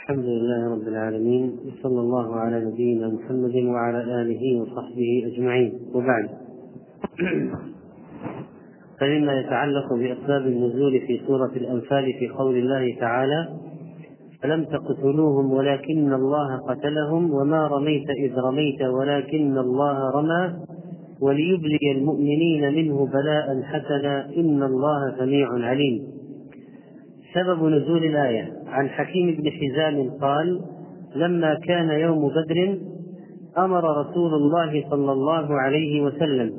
[0.00, 5.72] الحمد لله رب العالمين وصلى الله على نبينا محمد وعلى آله وصحبه أجمعين.
[5.94, 6.28] وبعد.
[9.00, 13.48] فمما يتعلق بأسباب النزول في سورة الأنفال في قول الله تعالى
[14.42, 20.54] فلم تقتلوهم ولكن الله قتلهم وما رميت إذ رميت ولكن الله رمى
[21.20, 26.02] وليبلي المؤمنين منه بلاء حسنا إن الله سميع عليم.
[27.34, 30.60] سبب نزول الآية عن حكيم بن حزام قال
[31.16, 32.78] لما كان يوم بدر
[33.58, 36.52] أمر رسول الله صلى الله عليه وسلم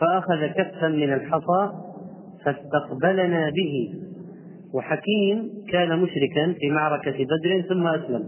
[0.00, 1.72] فأخذ كفا من الحصى
[2.44, 3.94] فاستقبلنا به.
[4.74, 8.22] وحكيم كان مشركا في معركة بدر ثم أسلم.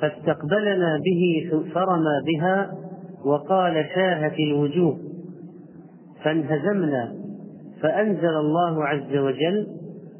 [0.00, 2.72] فاستقبلنا به فرمى بها
[3.24, 4.98] وقال شاهت الوجوه.
[6.24, 7.14] فانهزمنا
[7.82, 9.66] فأنزل الله عز وجل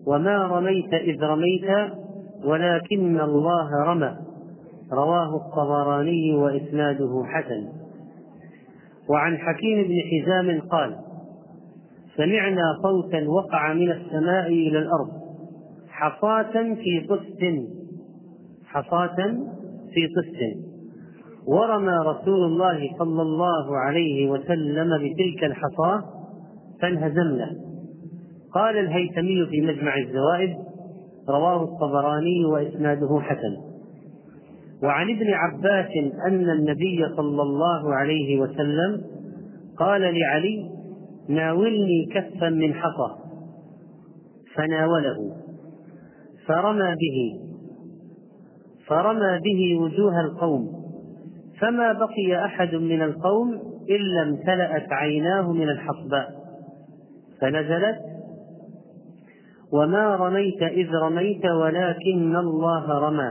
[0.06, 1.92] وما رميت إذ رميت
[2.45, 4.16] ولكن الله رمى.
[4.92, 7.69] رواه الطبراني وإسناده حسن.
[9.09, 10.97] وعن حكيم بن حزام قال
[12.17, 15.09] سمعنا صوتا وقع من السماء إلى الأرض
[15.89, 17.42] حصاة في طست
[18.66, 19.16] حصاة
[19.94, 20.72] في طست
[21.47, 26.03] ورمى رسول الله صلى الله عليه وسلم بتلك الحصاة
[26.83, 27.72] فانهزمنا.
[28.55, 30.56] قال الهيثمي في مجمع الزوائد
[31.28, 33.56] رواه الطبراني وإسناده حسن.
[34.83, 35.91] وعن ابن عباس
[36.27, 39.00] أن النبي صلى الله عليه وسلم
[39.78, 40.70] قال لعلي
[41.28, 43.14] ناولني كفا من حصى.
[44.55, 45.37] فناوله.
[46.47, 47.41] فرمى به.
[48.87, 50.83] فرمى به وجوه القوم.
[51.61, 56.42] فما بقي أحد من القوم إلا امتلأت عيناه من الحصباء
[57.41, 58.11] فنزلت
[59.73, 63.31] وما رميت اذ رميت ولكن الله رمى.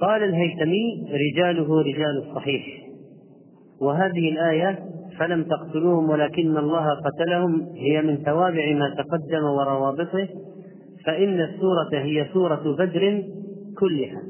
[0.00, 2.64] قال الهيثمي رجاله رجال الصحيح.
[3.80, 4.78] وهذه الايه
[5.18, 7.66] فلم تقتلوهم ولكن الله قتلهم.
[7.76, 10.28] هي من توابع ما تقدم وروابطه.
[11.06, 13.22] فإن السورة هي سورة بدر
[13.78, 14.22] كلها.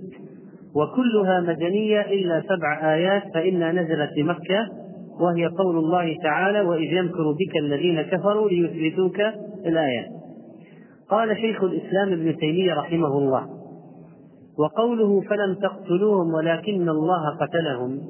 [0.75, 4.82] وكلها مدنية إلا سبع آيات فإنها نزلت بمكة
[5.23, 9.21] وهي قول الله تعالى وإذ يمكر بك الذين كفروا ليثبتوك
[9.67, 10.07] الآيات
[11.11, 13.47] قال شيخ الإسلام ابن تيمية رحمه الله
[14.59, 18.01] وقوله فلم تقتلوهم ولكن الله قتلهم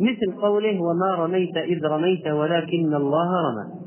[0.00, 3.82] مثل قوله وما رميت إذ رميت ولكن الله رمى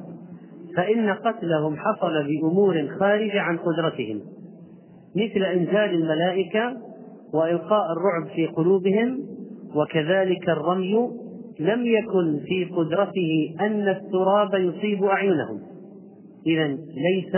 [0.78, 4.22] فإن قتلهم حصل بأمور خارجة عن قدرتهم
[5.16, 6.78] مثل إنزال الملائكة
[7.34, 9.20] وإلقاء الرعب في قلوبهم
[9.76, 11.25] وكذلك الرمي
[11.60, 15.62] لم يكن في قدرته أن التراب يصيب أعينهم.
[16.48, 17.36] إذا ليس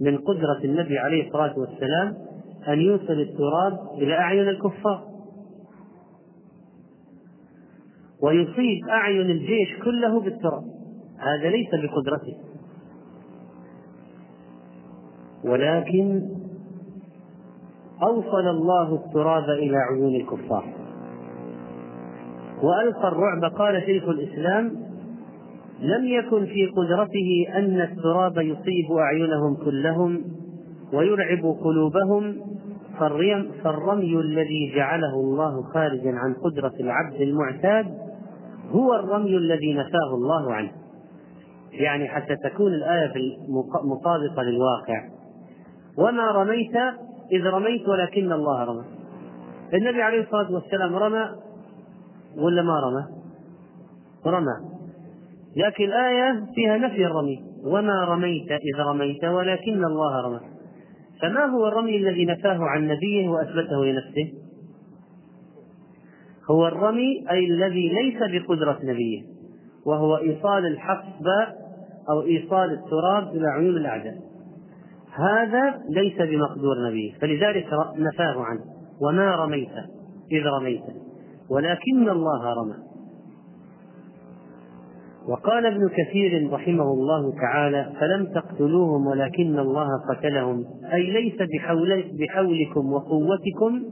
[0.00, 2.14] من قدرة النبي عليه الصلاة والسلام
[2.68, 5.02] أن يوصل التراب إلى أعين الكفار.
[8.22, 10.64] ويصيب أعين الجيش كله بالتراب.
[11.18, 12.36] هذا ليس بقدرته.
[15.44, 16.22] ولكن
[18.02, 20.81] أوصل الله التراب إلى عيون الكفار.
[22.62, 24.92] وألقى الرعب قال شيخ الإسلام
[25.80, 30.24] لم يكن في قدرته أن التراب يصيب أعينهم كلهم
[30.92, 32.36] ويرعب قلوبهم
[33.64, 37.86] فالرمي الذي جعله الله خارجا عن قدرة العبد المعتاد
[38.70, 40.70] هو الرمي الذي نفاه الله عنه.
[41.72, 43.12] يعني حتى تكون الآية
[43.84, 45.08] مطابقة للواقع.
[45.98, 46.76] وما رميت
[47.32, 48.84] إذ رميت ولكن الله رمى.
[49.74, 51.28] النبي عليه الصلاة والسلام رمى
[52.36, 53.04] ولا ما رمى؟
[54.26, 54.72] رمى.
[55.56, 57.42] لكن الآية فيها نفي الرمي.
[57.64, 60.40] وما رميت إذ رميت ولكن الله رمى.
[61.22, 64.32] فما هو الرمي الذي نفاه عن نبيه وأثبته لنفسه؟
[66.50, 69.22] هو الرمي أي الذي ليس بقدرة نبيه
[69.86, 71.26] وهو إيصال الحصب
[72.10, 74.14] أو إيصال التراب إلى عيون الأعداء.
[75.14, 77.66] هذا ليس بمقدور نبيه فلذلك
[77.96, 78.64] نفاه عنه.
[79.00, 79.72] وما رميت
[80.32, 80.82] إذ رميت.
[81.50, 82.74] ولكن الله رمى.
[85.28, 90.64] وقال ابن كثير رحمه الله تعالى فلم تقتلوهم ولكن الله قتلهم.
[90.92, 93.82] أي ليس بحول بحولكم وقوتكم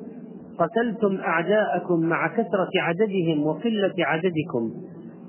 [0.58, 4.70] قتلتم أعداءكم مع كثرة عددهم وقلة عددكم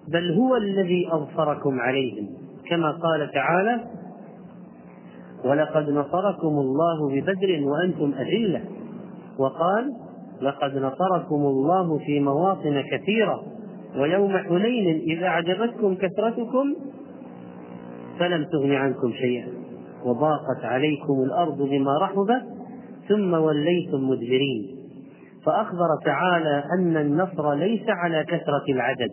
[0.08, 2.28] بل هو الذي أظفركم عليهم.
[2.70, 3.80] كما قال تعالى
[5.46, 8.62] ولقد نصركم الله ببدر وأنتم أذلة.
[9.40, 10.11] وقال
[10.42, 13.44] لقد نصركم الله في مواطن كثيرة
[13.98, 16.76] ويوم حنين إذا أعجبتكم كثرتكم
[18.20, 19.48] فلم تغن عنكم شيئا
[20.06, 22.42] وضاقت عليكم الأرض بما رحبت
[23.10, 24.78] ثم وليتم مدبرين.
[25.46, 29.10] فأخبر تعالى أن النصر ليس على كثرة العدد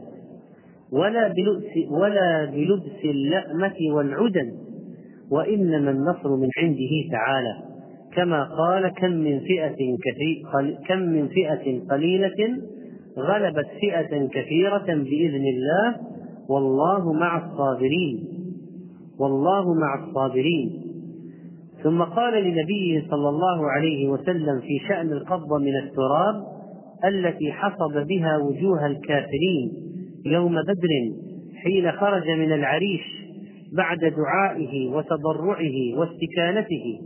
[0.92, 4.52] ولا بلبس ولا بلبس اللأمة والعدن
[5.31, 7.68] وإنما النصر من عنده تعالى.
[8.19, 12.59] كما قال كم من فئة كثير كم من فئة قليلة
[13.19, 15.97] غلبت فئة كثيرة بإذن الله
[16.49, 18.29] والله مع الصابرين
[19.20, 20.70] والله مع الصابرين.
[21.82, 26.44] ثم قال لنبيه صلى الله عليه وسلم في شأن القبضة من التراب
[27.05, 29.73] التي حصب بها وجوه الكافرين
[30.26, 30.88] يوم بدر
[31.65, 33.03] حين خرج من العريش
[33.76, 36.99] بعد دعائه وتضرعه واستكانته.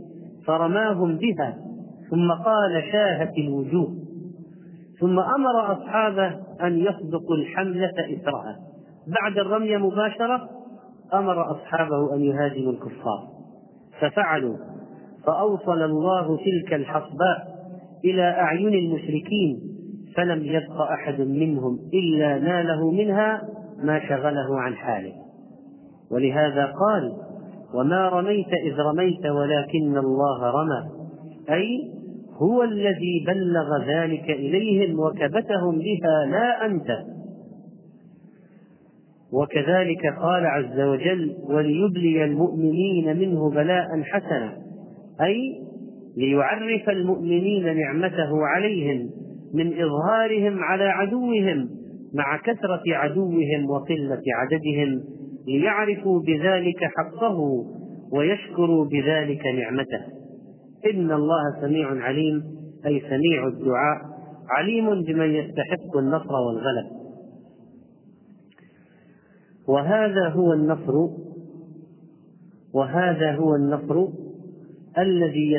[0.47, 1.57] فرماهم بها
[2.09, 3.95] ثم قال شاهت الوجوه.
[4.99, 8.59] ثم أمر أصحابه أن يصدقوا الحملة اثرها
[9.07, 10.49] بعد الرمي مباشرة
[11.13, 13.27] أمر أصحابه أن يهاجموا الكفار.
[13.99, 14.57] ففعلوا
[15.25, 17.53] فأوصل الله تلك الحصباء
[18.05, 19.59] إلى أعين المشركين
[20.15, 23.41] فلم يبق أحد منهم إلا ناله منها
[23.83, 25.13] ما شغله عن حاله.
[26.11, 27.32] ولهذا قال
[27.73, 30.89] وما رميت إذ رميت ولكن الله رمى.
[31.49, 31.91] أي
[32.41, 36.87] هو الذي بلغ ذلك إليهم وكبتهم بها لا أنت.
[39.33, 44.57] وكذلك قال عز وجل وليبلي المؤمنين منه بلاء حسنا.
[45.21, 45.59] أي
[46.17, 49.09] ليعرف المؤمنين نعمته عليهم
[49.53, 51.69] من إظهارهم على عدوهم
[52.13, 55.12] مع كثرة عدوهم وقلة عددهم.
[55.47, 57.65] ليعرفوا بذلك حقه
[58.11, 60.01] ويشكروا بذلك نعمته.
[60.93, 62.43] إن الله سميع عليم
[62.85, 64.01] أي سميع الدعاء
[64.49, 66.87] عليم بمن يستحق النصر والغلب.
[69.67, 70.93] وهذا هو النصر
[72.73, 74.07] وهذا هو النصر
[74.97, 75.57] الذي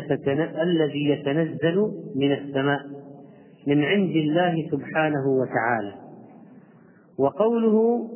[0.62, 2.80] الذي يتنزل من السماء
[3.66, 5.94] من عند الله سبحانه وتعالى.
[7.18, 8.08] وقوله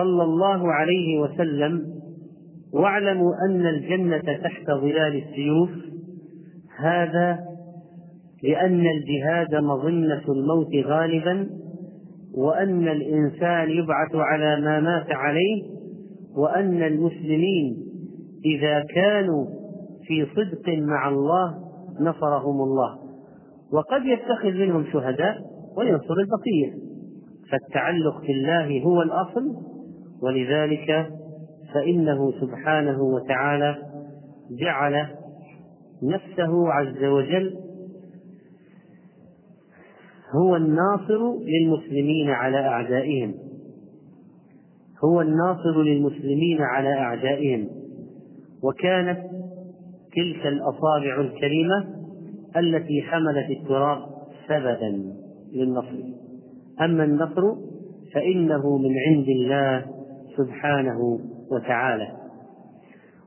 [0.00, 1.86] صلى الله عليه وسلم
[2.74, 5.70] واعلموا أن الجنة تحت ظلال السيوف.
[6.78, 7.38] هذا
[8.42, 11.46] لأن الجهاد مظنة الموت غالبا
[12.34, 15.62] وأن الإنسان يبعث على ما مات عليه
[16.36, 17.76] وأن المسلمين
[18.44, 19.46] إذا كانوا
[20.06, 21.54] في صدق مع الله
[22.00, 22.98] نصرهم الله.
[23.72, 25.36] وقد يتخذ منهم شهداء
[25.76, 26.90] وينصر البقية.
[27.50, 29.70] فالتعلق بالله هو الأصل
[30.22, 31.06] ولذلك
[31.74, 33.78] فإنه سبحانه وتعالى
[34.50, 35.06] جعل
[36.02, 37.56] نفسه عز وجل
[40.34, 43.34] هو الناصر للمسلمين على أعدائهم.
[45.04, 47.68] هو الناصر للمسلمين على أعدائهم.
[48.62, 49.20] وكانت
[50.16, 51.86] تلك الأصابع الكريمة
[52.56, 53.98] التي حملت التراب
[54.48, 55.14] سببا
[55.52, 56.04] للنصر.
[56.80, 57.42] أما النصر
[58.14, 59.99] فإنه من عند الله
[60.36, 61.18] سبحانه
[61.50, 62.08] وتعالى.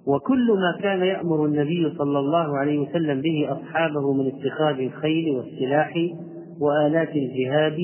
[0.07, 5.93] وكل ما كان يأمر النبي صلى الله عليه وسلم به أصحابه من اتخاذ الخيل والسلاح
[6.59, 7.77] وآلات الجهاد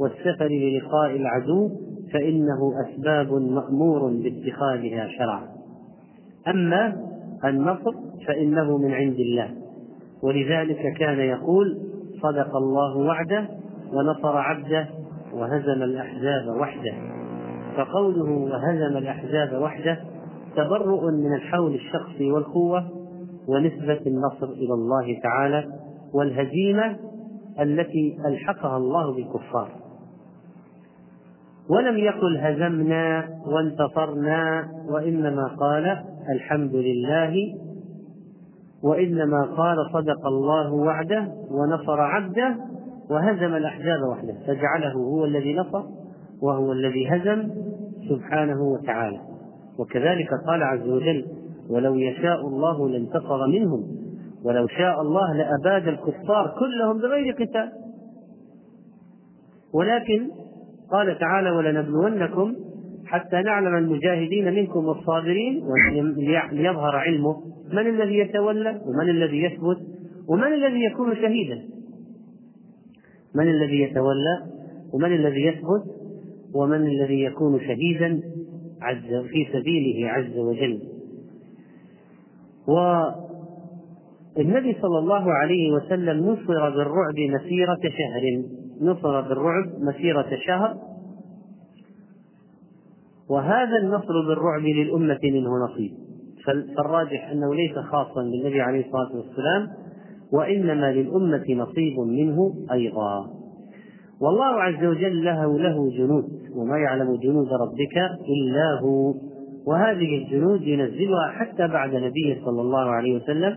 [0.00, 1.70] والسفر للقاء العدو
[2.12, 5.48] فإنه أسباب مأمور باتخاذها شرعا.
[6.48, 6.96] أما
[7.44, 7.92] النصر
[8.26, 9.50] فإنه من عند الله.
[10.22, 11.78] ولذلك كان يقول
[12.22, 13.48] صدق الله وعده
[13.92, 14.88] ونصر عبده
[15.34, 17.15] وهزم الأحزاب وحده.
[17.76, 19.98] فقوله وهزم الأحزاب وحده
[20.56, 22.84] تبرؤ من الحول الشخصي والقوة
[23.48, 25.64] ونسبة النصر إلى الله تعالى
[26.14, 26.96] والهزيمة
[27.60, 29.70] التي ألحقها الله بالكفار.
[31.70, 36.04] ولم يقل هزمنا وانتصرنا وإنما قال
[36.34, 37.34] الحمد لله
[38.82, 42.56] وإنما قال صدق الله وعده ونصر عبده
[43.10, 45.82] وهزم الأحزاب وحده فجعله هو الذي نصر
[46.42, 47.50] وهو الذي هزم
[48.08, 49.20] سبحانه وتعالى.
[49.78, 51.26] وكذلك قال عز وجل
[51.70, 53.96] ولو يشاء الله لانتصر منهم
[54.44, 57.72] ولو شاء الله لأباد الكفار كلهم بغير قتال
[59.74, 60.30] ولكن
[60.90, 62.54] قال تعالى ولنبلونكم
[63.06, 67.36] حتى نعلم المجاهدين منكم والصابرين وليظهر علمه
[67.72, 69.78] من الذي يتولى ومن الذي يثبت
[70.28, 71.62] ومن الذي يكون شهيدا.
[73.34, 74.42] من الذي يتولى
[74.92, 75.95] ومن الذي يثبت
[76.56, 78.22] ومن الذي يكون شهيدا
[78.82, 80.80] عز في سبيله عز وجل.
[82.68, 83.02] و
[84.38, 88.42] النبي صلى الله عليه وسلم نصر بالرعب مسيرة شهر.
[88.80, 90.76] نصر بالرعب مسيرة شهر.
[93.30, 95.92] وهذا النصر بالرعب للأمة منه نصيب.
[96.76, 99.68] فالراجح أنه ليس خاصا بالنبي عليه الصلاة والسلام
[100.32, 103.35] وإنما للأمة نصيب منه أيضا.
[104.20, 107.96] والله عز وجل له له جنود وما يعلم جنود ربك
[108.28, 109.14] إلا هو.
[109.66, 113.56] وهذه الجنود ينزلها حتى بعد نبيه صلى الله عليه وسلم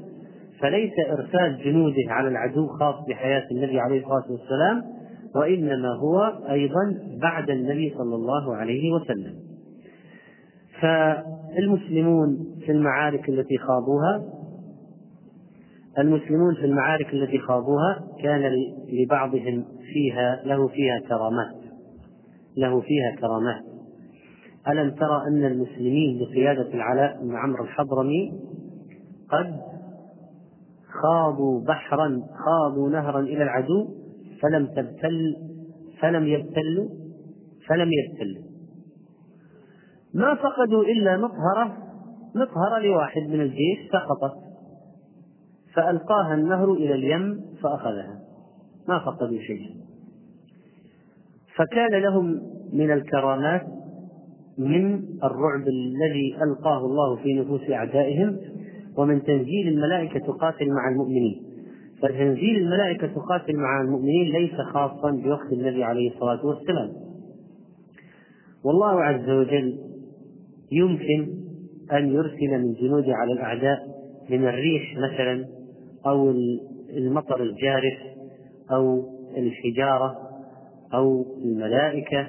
[0.59, 4.83] فليس إرسال جنوده على العدو خاص بحياة النبي عليه الصلاة والسلام
[5.35, 9.33] وإنما هو أيضا بعد النبي صلى الله عليه وسلم.
[10.81, 14.38] فالمسلمون في المعارك التي خاضوها
[15.99, 18.51] المسلمون في المعارك التي خاضوها كان
[18.89, 21.55] لبعضهم فيها له فيها كرامات.
[22.57, 23.63] له فيها كرامات.
[24.67, 28.31] ألم ترى أن المسلمين بقيادة العلاء بن عمرو الحضرمي
[29.29, 29.59] قد
[31.01, 33.87] خاضوا بحرا خاضوا نهرا إلى العدو
[34.41, 35.35] فلم تبتل
[35.99, 36.89] فلم يبتلوا؟
[37.67, 38.49] فلم يبتلوا.
[40.13, 41.77] ما فقدوا إلا مطهرة
[42.35, 44.48] مطهرة لواحد من الجيش سقطت.
[45.75, 48.19] فألقاها النهر إلى اليم فأخذها.
[48.87, 49.75] ما فقدوا شيئا
[51.55, 52.41] فكان لهم
[52.73, 53.67] من الكرامات
[54.57, 58.37] من الرعب الذي ألقاه الله في نفوس أعدائهم
[58.97, 61.43] ومن تنزيل الملائكة تقاتل مع المؤمنين.
[62.01, 66.91] فتنزيل الملائكة تقاتل مع المؤمنين ليس خاصا بوقت النبي عليه الصلاة والسلام.
[68.63, 69.77] والله عز وجل
[70.71, 71.27] يمكن
[71.91, 73.79] أن يرسل من جنوده على الأعداء
[74.29, 75.58] من الريح مثلا
[76.07, 76.29] أو
[76.97, 77.99] المطر الجارف
[78.71, 79.03] أو
[79.37, 80.17] الحجارة
[80.93, 82.27] أو الملائكة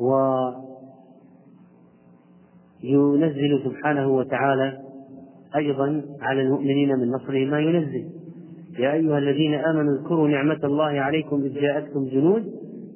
[0.00, 0.14] و
[2.82, 4.78] ينزل سبحانه وتعالى
[5.56, 8.08] أيضا على المؤمنين من نصره ما ينزل.
[8.78, 12.44] يا أيها الذين آمنوا اذكروا نعمة الله عليكم إذ جاءتكم جنود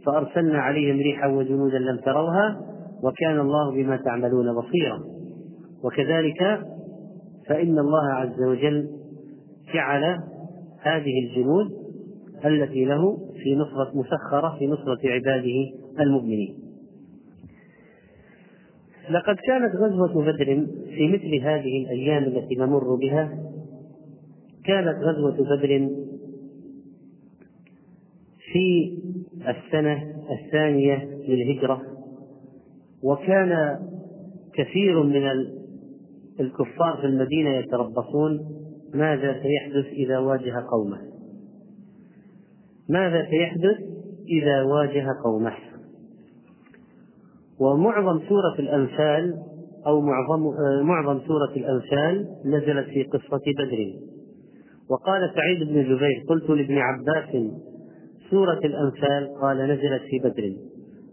[0.06, 2.60] فأرسلنا عليهم ريحا وجنودا لم تروها
[3.02, 5.00] وكان الله بما تعملون بصيرا.
[5.84, 6.60] وكذلك
[7.48, 8.97] فإن الله عز وجل
[9.74, 10.18] جعل
[10.80, 11.72] هذه الجنود
[12.44, 15.70] التي له في نصرة مسخرة في نصرة عباده
[16.00, 16.58] المؤمنين.
[19.10, 23.38] لقد كانت غزوة بدر في مثل هذه الأيام التي نمر بها.
[24.64, 25.88] كانت غزوة بدر
[28.52, 28.98] في
[29.48, 31.82] السنة الثانية للهجرة
[33.02, 33.78] وكان
[34.54, 35.26] كثير من
[36.40, 38.58] الكفار في المدينة يتربصون.
[38.94, 40.98] ماذا سيحدث إذا واجه قومه؟
[42.88, 43.78] ماذا سيحدث
[44.28, 45.52] إذا واجه قومه؟
[47.60, 49.34] ومعظم سورة الأنفال
[49.86, 50.42] أو معظم
[50.82, 53.94] معظم سورة الأنفال نزلت في قصة بدر.
[54.90, 57.36] وقال سعيد بن جبير قلت لابن عباس
[58.30, 60.68] سورة الأنفال قال نزلت في بدر.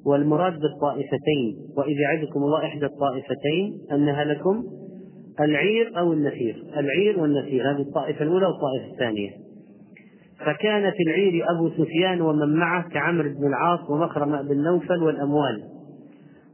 [0.06, 4.64] والمراد بالطائفتين وإذ يعدكم الله إحدى الطائفتين أنها لكم
[5.40, 9.30] العير أو النفير العير والنفير هذه الطائفة الأولى والطائفة الثانية.
[10.40, 15.64] فكان في العير أبو سفيان ومن معه كعمرو بن العاص ومخرمة بن نوفل والأموال.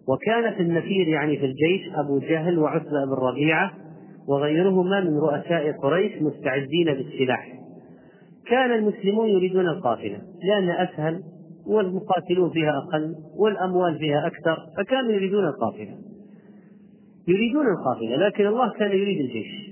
[0.07, 3.71] وكان في النفير يعني في الجيش أبو جهل وعتبة بن ربيعة
[4.27, 7.47] وغيرهما من رؤساء قريش مستعدين بالسلاح.
[8.47, 11.23] كان المسلمون يريدون القافلة لأن أسهل
[11.67, 15.97] والمقاتلون فيها أقل والأموال فيها أكثر فكانوا يريدون القافلة
[17.31, 19.71] يريدون القافلة لكن الله كان يريد الجيش.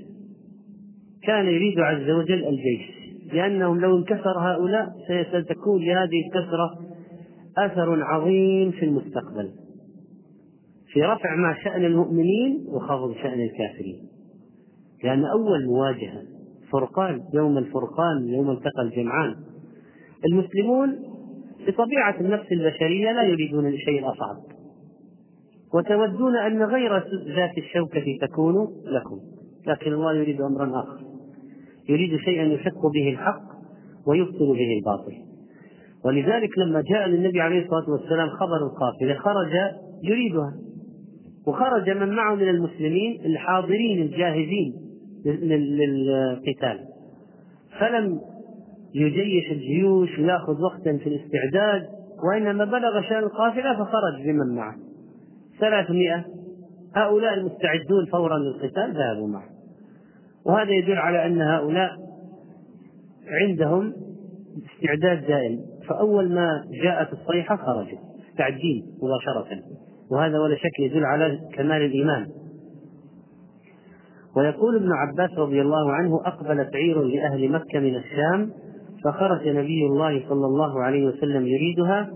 [1.24, 3.00] كان يريد عز وجل الجيش.
[3.34, 4.88] لأنهم لو انكسر هؤلاء
[5.30, 6.70] ستكون لهذه الكسرة
[7.58, 9.50] أثر عظيم في المستقبل.
[10.94, 14.00] في رفع ما شأن المؤمنين وخفض شأن الكافرين.
[15.04, 16.24] لأن أول مواجهة
[16.72, 19.36] فرقان يوم الفرقان يوم التقى الجمعان.
[20.32, 21.00] المسلمون
[21.68, 24.59] بطبيعة النفس البشرية لا يريدون الشيء الأصعب
[25.74, 26.98] وتودون أن غير
[27.36, 29.20] ذات الشوكة تكون لكم.
[29.68, 31.00] لكن الله يريد أمرا آخر.
[31.90, 33.42] يريد شيئا يحق به الحق
[34.08, 35.14] ويبطل به الباطل.
[36.06, 39.54] ولذلك لما جاء للنبي عليه الصلاة والسلام خبر القافلة خرج
[40.04, 40.54] يريدها.
[41.48, 44.74] وخرج من معه من المسلمين الحاضرين الجاهزين
[45.26, 46.80] للقتال.
[47.80, 48.20] فلم
[48.96, 51.88] يجيش الجيوش ويأخذ وقتا في الاستعداد
[52.30, 54.76] وإنما بلغ شأن القافلة فخرج بمن معه.
[55.60, 56.26] ثلاثمائة.
[56.96, 59.50] هؤلاء المستعدون فورا للقتال ذهبوا معه.
[60.46, 61.90] وهذا يدل على أن هؤلاء
[63.42, 63.94] عندهم
[64.76, 65.60] استعداد دائم.
[65.90, 68.00] فأول ما جاءت الصيحة خرجوا
[68.30, 69.64] مستعدين مباشرة.
[70.12, 72.28] وهذا ولا شك يدل على كمال الإيمان.
[74.36, 78.52] ويقول ابن عباس رضي الله عنه أقبلت عير لأهل مكة من الشام
[79.04, 82.10] فخرج نبي الله صلى الله عليه وسلم يريدها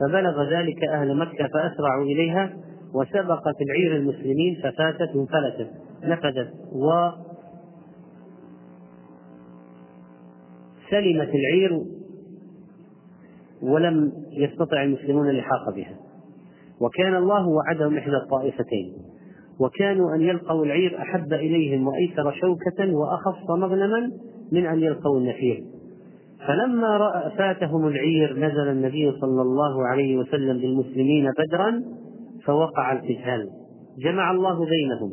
[0.00, 2.52] فبلغ ذلك أهل مكة فأسرعوا إليها
[2.94, 5.70] وسبقت العير المسلمين ففاتت وانفلتت
[6.04, 7.10] نفذت و
[10.90, 11.80] سلمت العير
[13.62, 15.96] ولم يستطع المسلمون اللحاق بها.
[16.80, 18.92] وكان الله وعدهم إحدى الطائفتين
[19.60, 24.10] وكانوا أن يلقوا العير أحب إليهم وأيسر شوكة وأخف مغنما
[24.52, 25.64] من أن يلقوا النفير
[26.46, 31.82] فلما رأى فاتهم العير نزل النبي صلى الله عليه وسلم بالمسلمين بدرا
[32.50, 33.50] فوقع القتال.
[33.98, 35.12] جمع الله بينهم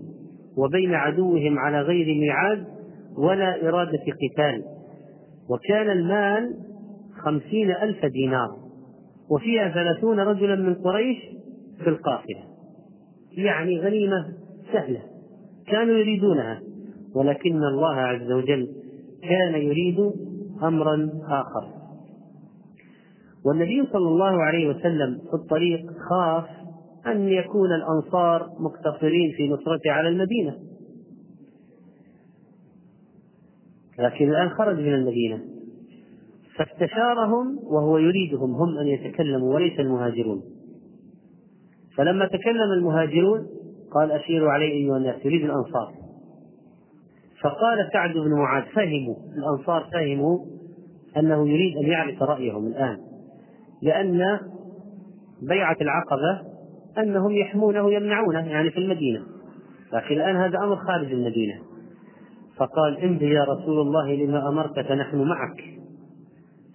[0.57, 2.65] وبين عدوهم على غير ميعاد
[3.17, 4.63] ولا إرادة قتال.
[5.49, 6.55] وكان المال
[7.23, 8.49] خمسين ألف دينار
[9.31, 11.17] وفيها ثلاثون رجلا من قريش
[11.83, 12.43] في القافلة.
[13.37, 14.27] يعني غنيمة
[14.73, 15.01] سهلة
[15.67, 16.61] كانوا يريدونها
[17.15, 18.67] ولكن الله عز وجل
[19.21, 20.11] كان يريد
[20.63, 21.77] أمرا آخر.
[23.45, 26.56] والنبي صلى الله عليه وسلم في الطريق خاف
[27.05, 30.57] أن يكون الأنصار مقتصرين في نصرته على المدينة.
[33.99, 35.41] لكن الآن خرج من المدينة.
[36.55, 40.43] فاستشارهم وهو يريدهم هم أن يتكلموا وليس المهاجرون.
[41.97, 43.47] فلما تكلم المهاجرون
[43.91, 45.93] قال أشيروا علي أيها الناس يريد الأنصار.
[47.41, 50.45] فقال سعد بن معاذ فهموا الأنصار فهموا
[51.17, 52.97] أنه يريد أن يعرف رأيهم الآن.
[53.81, 54.39] لأن
[55.41, 56.46] بيعة العقبة
[57.03, 59.21] أنهم يحمونه يمنعونه يعني في المدينة.
[59.93, 61.61] لكن الآن هذا أمر خارج المدينة.
[62.57, 65.63] فقال امضي يا رسول الله لما أمرت فنحن معك.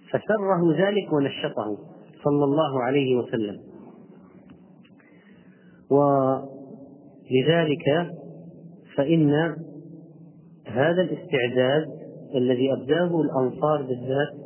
[0.09, 1.77] فسره ذلك ونشطه
[2.23, 3.59] صلى الله عليه وسلم.
[5.91, 7.85] ولذلك
[8.95, 9.55] فإن
[10.67, 11.87] هذا الاستعداد
[12.35, 14.43] الذي أبداه الأنصار بالذات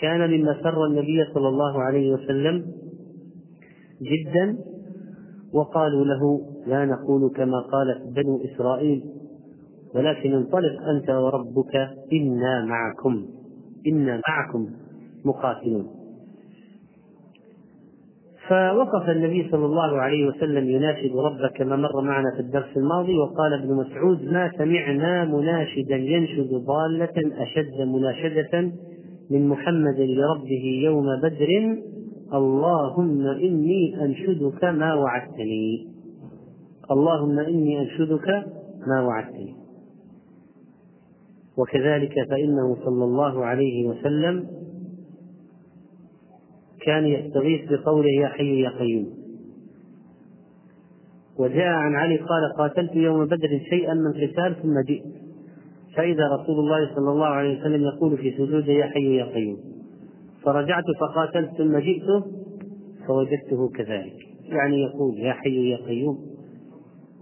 [0.00, 2.66] كان مما سر النبي صلى الله عليه وسلم
[4.02, 4.58] جدا
[5.52, 9.04] وقالوا له لا نقول كما قالت بنو إسرائيل
[9.94, 11.76] ولكن انطلق أنت وربك
[12.12, 13.26] إنا معكم
[13.86, 14.66] إنا معكم
[15.24, 15.86] مقاتلون.
[18.48, 23.52] فوقف النبي صلى الله عليه وسلم يناشد ربه كما مر معنا في الدرس الماضي وقال
[23.52, 28.72] ابن مسعود ما سمعنا مناشدا ينشد ضالة أشد مناشدة
[29.30, 31.76] من محمد لربه يوم بدر
[32.34, 35.88] اللهم إني أنشدك ما وعدتني.
[36.90, 38.28] اللهم إني أنشدك
[38.86, 39.54] ما وعدتني.
[41.58, 44.46] وكذلك فإنه صلى الله عليه وسلم
[46.82, 49.06] كان يستغيث بقوله يا حي يا قيوم.
[51.38, 55.04] وجاء عن علي قال قاتلت يوم بدر شيئا من قتال ثم جئت.
[55.96, 59.79] فإذا رسول الله صلى الله عليه وسلم يقول في سجوده يا حي يا قيوم.
[60.44, 62.24] فرجعت فقاتلت ثم جئت
[63.06, 64.16] فوجدته كذلك.
[64.44, 66.18] يعني يقول يا حي يا قيوم.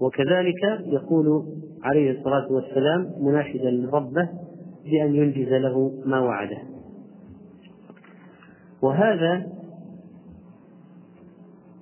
[0.00, 1.46] وكذلك يقول
[1.85, 4.28] عليه الصلاة والسلام مناشدا ربه
[4.85, 6.59] بأن ينجز له ما وعده.
[8.83, 9.46] وهذا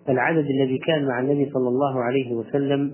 [0.09, 2.93] العدد الذي كان مع النبي صلى الله عليه وسلم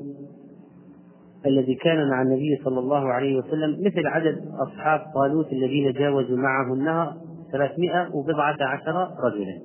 [1.47, 6.75] الذي كان مع النبي صلى الله عليه وسلم مثل عدد أصحاب طالوت الذين جاوزوا معه
[6.75, 7.17] النهر
[7.53, 9.61] ثلاثمائة وبضعة عشر رجلا.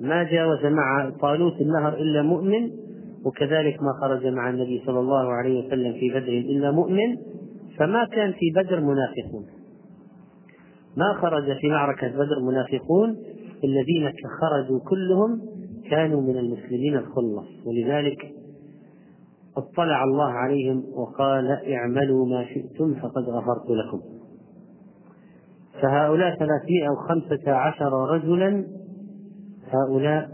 [0.00, 2.70] ما جاوز مع طالوت النهر إلا مؤمن
[3.24, 7.16] وكذلك ما خرج مع النبي صلى الله عليه وسلم في بدر إلا مؤمن
[7.78, 9.46] فما كان في بدر منافقون.
[10.96, 13.16] ما خرج في معركة بدر منافقون
[13.64, 15.40] الذين خرجوا كلهم
[15.90, 18.32] كانوا من المسلمين الخلص ولذلك
[19.56, 24.13] اطلع الله عليهم وقال اعملوا ما شئتم فقد غفرت لكم.
[25.82, 28.66] فهؤلاء ثلاثمائة وخمسة عشر رجلا
[29.70, 30.30] هؤلاء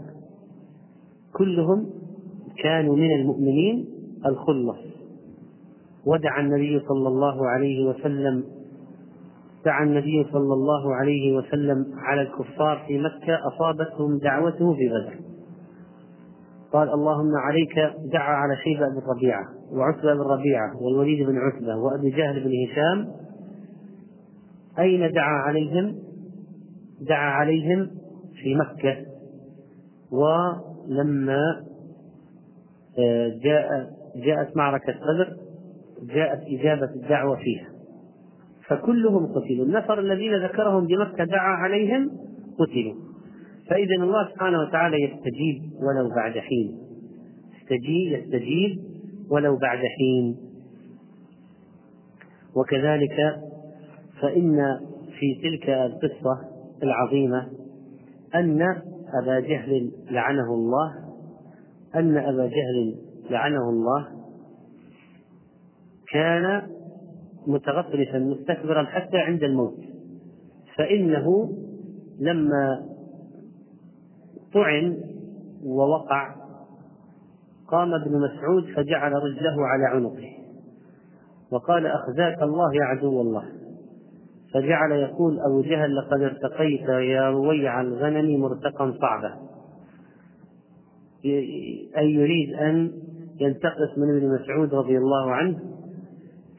[1.33, 1.89] كلهم
[2.63, 3.85] كانوا من المؤمنين
[4.25, 4.77] الخلص
[6.05, 8.43] ودعا النبي صلى الله عليه وسلم
[9.65, 15.31] دعا النبي صلى الله عليه وسلم على الكفار في مكة أصابتهم دعوته في بدر.
[16.73, 17.75] قال اللهم عليك
[18.13, 23.07] دعا على شيبة بن ربيعة وعتبة بن ربيعة والوليد بن عتبة وأبي جهل بن هشام
[24.79, 25.95] أين دعا عليهم؟
[27.01, 27.89] دعا عليهم
[28.43, 29.05] في مكة.
[30.11, 31.65] ولما
[32.99, 35.37] آه، جاء جاءت معركة بدر
[36.13, 37.67] جاءت إجابة الدعوة فيها.
[38.67, 39.65] فكلهم قتلوا.
[39.65, 42.11] النفر الذين ذكرهم بمكة دعا عليهم
[42.59, 42.95] قتلوا.
[43.69, 46.77] فإذا الله سبحانه وتعالى يستجيب ولو بعد حين.
[47.61, 48.77] يستجيب يستجيب
[49.29, 50.35] ولو بعد حين.
[52.55, 53.41] وكذلك
[54.21, 54.79] فإن
[55.19, 56.39] في تلك القصة
[56.83, 57.47] العظيمة
[58.35, 58.61] أن
[59.23, 60.95] أبا جهل لعنه الله
[61.95, 62.95] أن أبا جهل
[63.29, 64.07] لعنه الله
[66.11, 66.67] كان
[67.47, 69.77] متغطرسا مستكبرا حتى عند الموت.
[70.77, 71.51] فإنه
[72.19, 72.85] لما
[74.53, 74.97] طعن
[75.63, 76.35] ووقع
[77.67, 80.37] قام ابن مسعود فجعل رجله على عنقه
[81.51, 83.60] وقال أخزاك الله يا عدو الله.
[84.53, 89.33] فجعل يقول أبو جهل لقد ارتقيت يا رويع الغنم مرتقا صعبا
[91.97, 92.91] أي يريد أن
[93.39, 95.59] ينتقص من ابن مسعود رضي الله عنه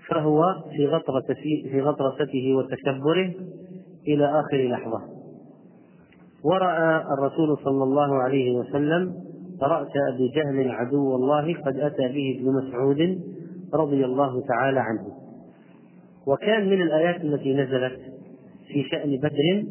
[0.09, 0.42] فهو
[0.76, 1.35] في غطرة
[1.70, 3.33] في غطرسته وتكبره
[4.09, 5.00] إلى آخر لحظة.
[6.44, 9.14] ورأى الرسول صلى الله عليه وسلم
[9.62, 13.20] رأس أبي جهل عدو الله قد أتى به ابن مسعود
[13.74, 15.22] رضي الله تعالى عنه.
[16.27, 18.01] وكان من الآيات التي نزلت
[18.69, 19.65] في شأن بدر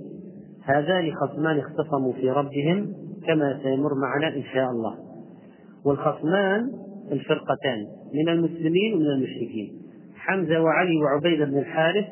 [0.64, 2.94] هذان خصمان اختصموا في ربهم
[3.28, 4.98] كما سيمر معنا إن شاء الله.
[5.86, 6.72] والخصمان
[7.12, 9.74] الفرقتان من المسلمين ومن المشركين.
[10.16, 12.06] حمزة وعلي وعبيدة بن الحارث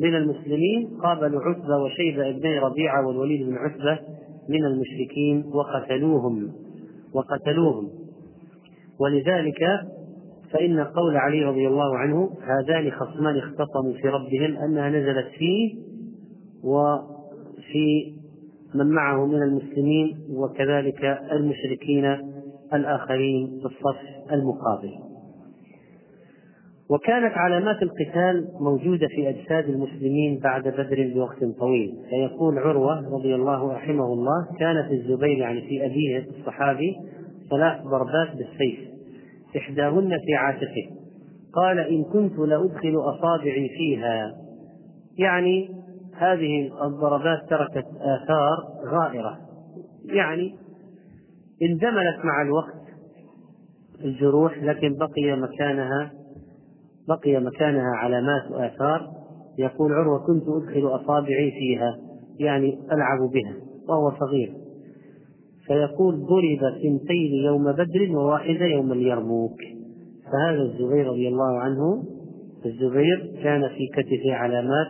[0.00, 3.98] من المسلمين قابلوا عتبة وشيبة ابني ربيعة والوليد بن عتبة
[4.48, 6.52] من المشركين وقتلوهم
[7.14, 7.88] وقتلوهم.
[9.00, 9.60] ولذلك
[10.52, 15.74] فإن قول علي رضي الله عنه هذان خصمان اختصموا في ربهم أنها نزلت فيه
[16.64, 18.14] وفي
[18.74, 22.04] من معه من المسلمين وكذلك المشركين
[22.74, 24.90] الآخرين في الصف المقابل.
[26.90, 31.94] وكانت علامات القتال موجودة في أجساد المسلمين بعد بدر بوقت طويل.
[32.10, 36.96] فيقول عروة رضي الله رحمه الله كان في الزبير يعني في أبيه الصحابي
[37.50, 38.89] ثلاث ضربات بالسيف.
[39.56, 41.00] إحداهن في عاتقه.
[41.52, 44.32] قال إن كنت لأدخل أصابعي فيها.
[45.18, 45.70] يعني
[46.14, 49.38] هذه الضربات تركت آثار غائرة.
[50.04, 50.54] يعني
[51.62, 52.80] اندملت مع الوقت
[54.04, 56.12] الجروح لكن بقي مكانها
[57.08, 59.10] بقي مكانها علامات وآثار
[59.58, 61.98] يقول عروة كنت أدخل أصابعي فيها.
[62.38, 63.54] يعني ألعب بها
[63.88, 64.59] وهو صغير.
[65.70, 69.60] فيقول ضرب سنتين يوم بدر وواحدة يوم اليرموك.
[70.32, 72.04] فهذا الزبير رضي الله عنه
[72.66, 74.86] الزبير كان في كتفه علامات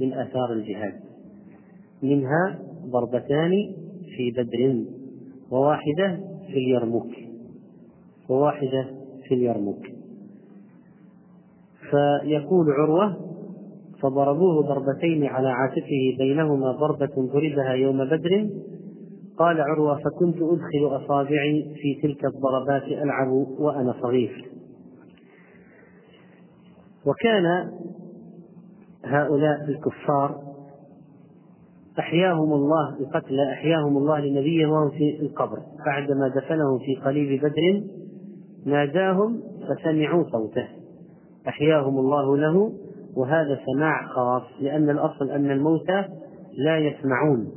[0.00, 0.92] من آثار الجهاد.
[2.02, 3.50] منها ضربتان
[4.16, 4.84] في بدر
[5.50, 7.10] وواحدة في اليرموك.
[8.28, 8.86] وواحدة
[9.28, 9.86] في اليرموك.
[11.90, 13.16] فيقول عروة
[14.02, 18.48] فضربوه ضربتين على عاتقه بينهما ضربة ضربها يوم بدر
[19.40, 24.50] قال عروة فكنت أدخل أصابعي في تلك الضربات ألعب وأنا صغير.
[27.06, 27.70] وكان
[29.04, 30.42] هؤلاء الكفار
[31.98, 35.58] أحياهم الله القتلى أحياهم الله لنبيه وهم في القبر.
[35.86, 37.82] بعدما دفنهم في قليب بدر
[38.66, 40.68] ناداهم فسمعوا صوته.
[41.48, 42.72] أحياهم الله له
[43.16, 46.04] وهذا سماع خاص لأن الأصل أن الموتى
[46.58, 47.52] لا يسمعون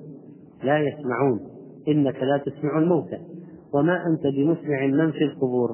[0.63, 1.52] لا يسمعون.
[1.87, 3.17] إنك لا تسمع الموتى
[3.73, 5.69] وما أنت بمسمع من في القبور.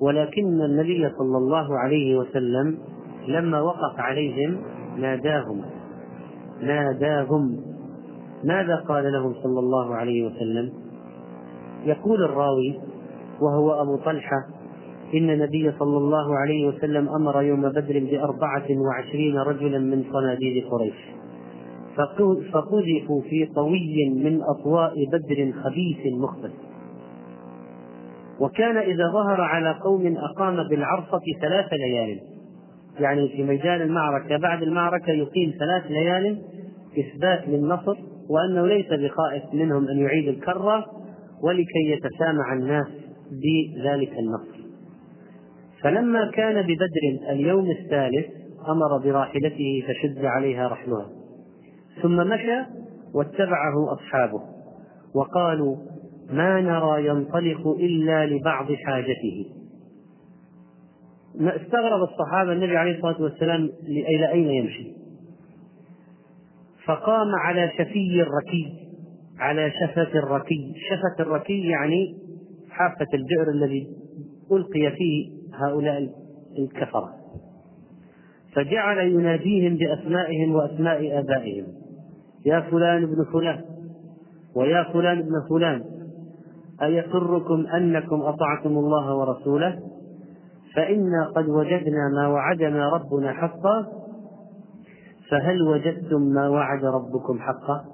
[0.00, 2.78] ولكن النبي صلى الله عليه وسلم
[3.28, 4.56] لما وقف عليهم
[4.98, 5.62] ناداهم
[6.62, 7.56] ناداهم.
[8.44, 10.72] ماذا قال لهم صلى الله عليه وسلم؟
[11.84, 12.80] يقول الراوي
[13.40, 14.46] وهو أبو طلحة
[15.14, 21.19] إن النبي صلى الله عليه وسلم أمر يوم بدر بأربعة وعشرين رجلا من صناديد قريش.
[22.52, 26.52] فقذفوا في طوي من أطواء بدر خبيث مخبث.
[28.40, 32.20] وكان إذا ظهر على قوم أقام بالعرصة ثلاث ليال.
[33.00, 36.38] يعني في ميدان المعركة بعد المعركة يقيم ثلاث ليال
[36.98, 37.96] إثبات للنصر
[38.30, 40.86] وأنه ليس بخائف منهم أن يعيد الكرة
[41.42, 42.86] ولكي يتسامع الناس
[43.30, 44.60] بذلك النصر.
[45.82, 48.26] فلما كان ببدر اليوم الثالث
[48.68, 51.19] أمر براحلته فشد عليها رحلها.
[52.02, 52.64] ثم مشى
[53.14, 54.42] واتبعه أصحابه
[55.14, 55.76] وقالوا
[56.32, 59.46] ما نرى ينطلق إلا لبعض حاجته.
[61.40, 64.92] استغرب الصحابة النبي عليه الصلاة والسلام إلى أين يمشي.
[66.84, 68.88] فقام على شفي الركي
[69.38, 70.74] على شفة الركي.
[70.90, 72.16] شفة الركي يعني
[72.70, 73.88] حافة البئر الذي
[74.52, 76.10] ألقي فيه هؤلاء
[76.58, 77.14] الكفرة.
[78.54, 81.79] فجعل يناديهم بأسمائهم وأسماء آبائهم.
[82.46, 83.64] يا فلان ابن فلان
[84.56, 85.84] ويا فلان ابن فلان
[86.82, 89.80] أيسركم أنكم أطعتم الله ورسوله؟
[90.76, 93.86] فإنا قد وجدنا ما وعدنا ربنا حقا
[95.30, 97.84] فهل وجدتم ما وعد ربكم حقا؟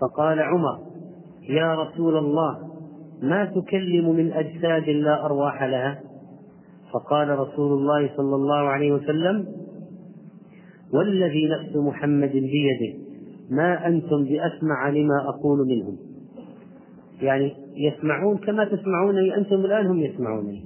[0.00, 0.78] فقال عمر
[1.48, 2.58] يا رسول الله
[3.22, 6.00] ما تكلم من أجساد لا أرواح لها؟
[6.92, 9.46] فقال رسول الله صلى الله عليه وسلم
[10.94, 13.01] والذي نفس محمد بيده.
[13.50, 15.96] ما أنتم بأسمع لما أقول منهم.
[17.22, 20.64] يعني يسمعون كما تسمعونني أنتم الآن هم يسمعونني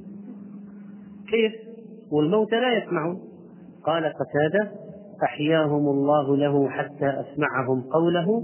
[1.30, 1.52] كيف؟
[2.12, 3.18] والموتى لا يسمعون.
[3.84, 4.70] قال قتادة
[5.24, 8.42] أحياهم الله له حتى أسمعهم قوله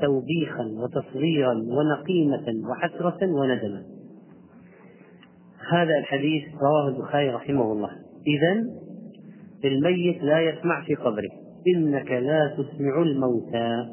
[0.00, 3.82] توبيخا وتصغيرا ونقيمة وحسرة وندما.
[5.70, 7.90] هذا الحديث رواه البخاري رحمه الله.
[8.26, 8.64] إذا
[9.64, 11.41] الميت لا يسمع في قبره.
[11.66, 13.86] إنك لا تسمع الموتى.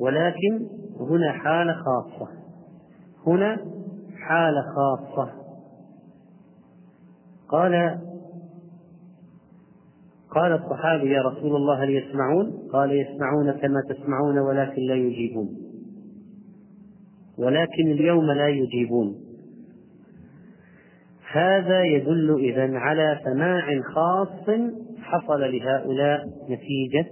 [0.00, 0.66] ولكن
[1.00, 2.28] هنا حالة خاصة.
[3.26, 3.56] هنا
[4.18, 5.32] حالة خاصة.
[7.48, 7.98] قال
[10.30, 15.48] قال الصحابي يا رسول الله هل يسمعون؟ قال يسمعون كما تسمعون ولكن لا يجيبون.
[17.38, 19.26] ولكن اليوم لا يجيبون.
[21.32, 24.48] هذا يدل إذا على سماع خاص
[25.06, 27.10] حصل لهؤلاء نتيجة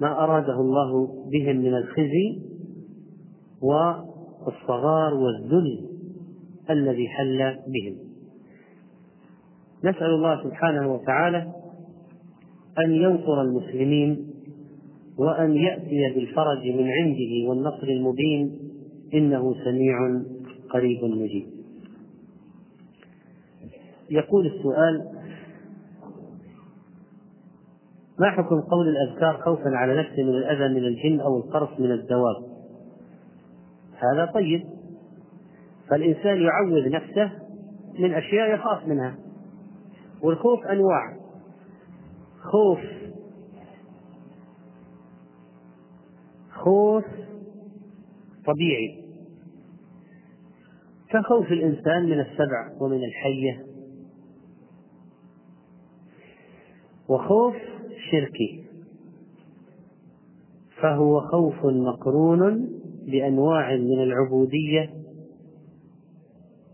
[0.00, 2.40] ما أراده الله بهم من الخزي
[3.62, 5.88] والصغار والذل
[6.70, 7.96] الذي حل بهم.
[9.84, 11.52] نسأل الله سبحانه وتعالى
[12.84, 14.26] أن ينصر المسلمين
[15.18, 18.58] وأن يأتي بالفرج من عنده والنصر المبين
[19.14, 20.22] إنه سميع
[20.70, 21.53] قريب مجيب.
[24.10, 25.14] يقول السؤال
[28.18, 32.54] ما حكم قول الأذكار خوفا على نفسه من الأذى من الجن أو القرص من الدواب
[33.98, 34.64] هذا طيب.
[35.88, 37.32] فالإنسان يعوذ نفسه
[37.98, 39.14] من أشياء يخاف منها.
[40.22, 41.16] والخوف أنواع.
[42.42, 42.78] خوف
[46.52, 47.04] خوف
[48.46, 49.04] طبيعي.
[51.10, 53.63] كخوف الإنسان من السبع ومن الحية
[57.08, 57.54] وخوف
[58.10, 58.64] شركي.
[60.80, 62.68] فهو خوف مقرون
[63.06, 64.90] بأنواع من العبودية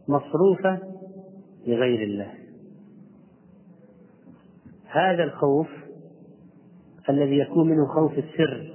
[0.09, 0.79] مصروفة
[1.67, 2.35] لغير الله.
[4.87, 5.69] هذا الخوف
[7.09, 8.75] الذي يكون منه خوف السر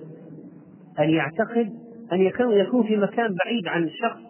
[1.00, 1.74] أن يعتقد
[2.14, 4.22] أن يكون في مكان بعيد عن الشخص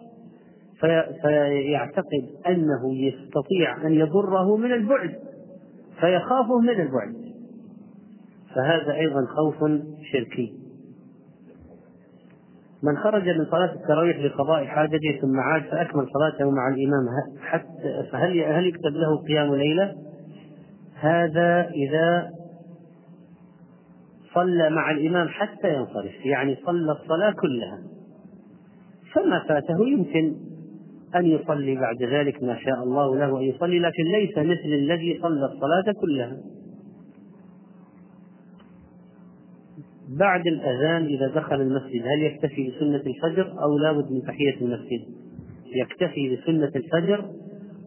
[1.22, 5.25] فيعتقد أنه يستطيع أن يضره من البعد.
[6.00, 7.14] فيخافه من البعد.
[8.54, 9.70] فهذا أيضا خوف
[10.12, 10.52] شركي.
[12.82, 17.06] من خرج من صلاة التراويح لقضاء حاجته ثم عاد فأكمل صلاته مع الإمام
[17.40, 19.94] حتى فهل هل يكتب له قيام ليلة؟
[20.94, 22.30] هذا إذا
[24.34, 27.78] صلى مع الإمام حتى ينصرف يعني صلى الصلاة كلها.
[29.14, 30.34] فما فاته يمكن
[31.18, 35.44] أن يصلي بعد ذلك ما شاء الله له أن يصلي لكن ليس مثل الذي صلى
[35.46, 36.36] الصلاة كلها
[40.08, 45.00] بعد الأذان إذا دخل المسجد هل يكتفي بسنة الفجر أو لابد من تحية المسجد؟
[45.66, 47.24] يكتفي بسنة الفجر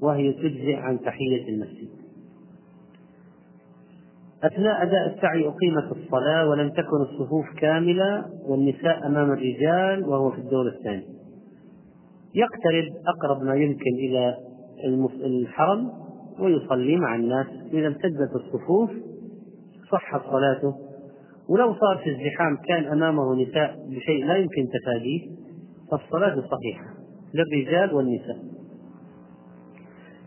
[0.02, 1.90] وهي تجزئ عن تحية المسجد.
[4.44, 10.68] أثناء أداء السعي أقيمت الصلاة ولم تكن الصفوف كاملة والنساء أمام الرجال وهو في الدور
[10.68, 11.19] الثاني.
[12.36, 14.38] يقترب أقرب ما يمكن إلى
[15.26, 15.92] الحرم
[16.40, 17.48] ويصلي مع الناس.
[17.74, 18.92] إذا امتدت الصفوف
[19.92, 20.74] صحت صلاته.
[21.50, 25.22] ولو صار في الزحام كان أمامه نساء بشيء لا يمكن تفاديه
[25.92, 26.94] فالصلاة صحيحة
[27.34, 28.38] للرجال والنساء.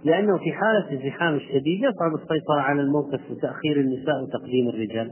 [0.04, 5.10] لأنه في حالة الزحام الشديد يصعب السيطرة على الموقف وتأخير النساء وتقديم الرجال.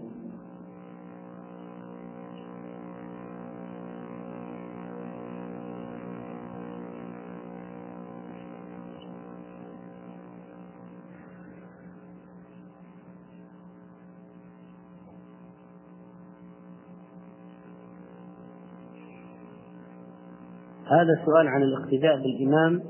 [21.00, 22.82] هذا سؤال عن الاقتداء بالإمام.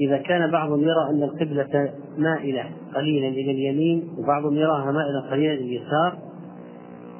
[0.00, 5.64] إذا كان بعضهم يرى أن القبلة مائلة قليلا إلى اليمين وبعضهم يراها مائلة قليلا إلى
[5.64, 6.18] اليسار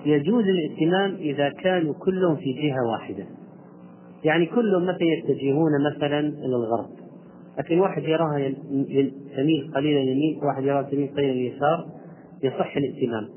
[0.07, 3.25] يجوز الائتمام إذا كانوا كلهم في جهة واحدة.
[4.25, 6.91] يعني كلهم متى يتجهون مثلا إلى الغرب؟
[7.59, 8.53] لكن واحد يراها
[9.37, 11.87] تميل قليلا اليمين واحد يراها تميل قليلا اليسار
[12.43, 13.29] يصح الائتمام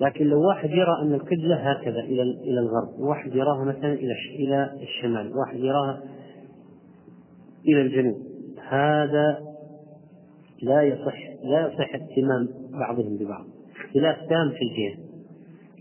[0.00, 4.70] لكن لو واحد يرى أن القبلة هكذا إلى إلى الغرب، وواحد يراها مثلا إلى إلى
[4.82, 6.02] الشمال، واحد يراها
[7.68, 8.16] إلى الجنوب،
[8.68, 9.38] هذا
[10.62, 13.44] لا يصح لا يصح اهتمام بعضهم ببعض،
[13.80, 15.06] اختلاف تام في الجهة،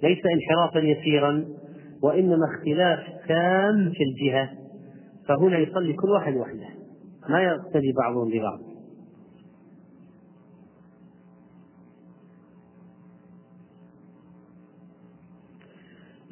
[0.03, 1.45] ليس انحرافا يسيرا
[2.03, 4.49] وإنما اختلاف تام في الجهة،
[5.27, 6.67] فهنا يصلي كل واحد وحده
[7.29, 8.74] ما يقتدي بعضهم ببعض.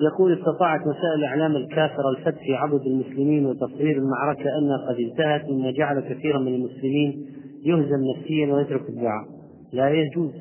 [0.02, 6.00] يقول استطاعت وسائل الإعلام الكافرة الفتح عبد المسلمين وتصوير المعركة أنها قد انتهت مما جعل
[6.00, 7.26] كثيرا من المسلمين
[7.64, 9.26] يهزم نفسيا ويترك الدعاء.
[9.74, 10.32] لا يجوز.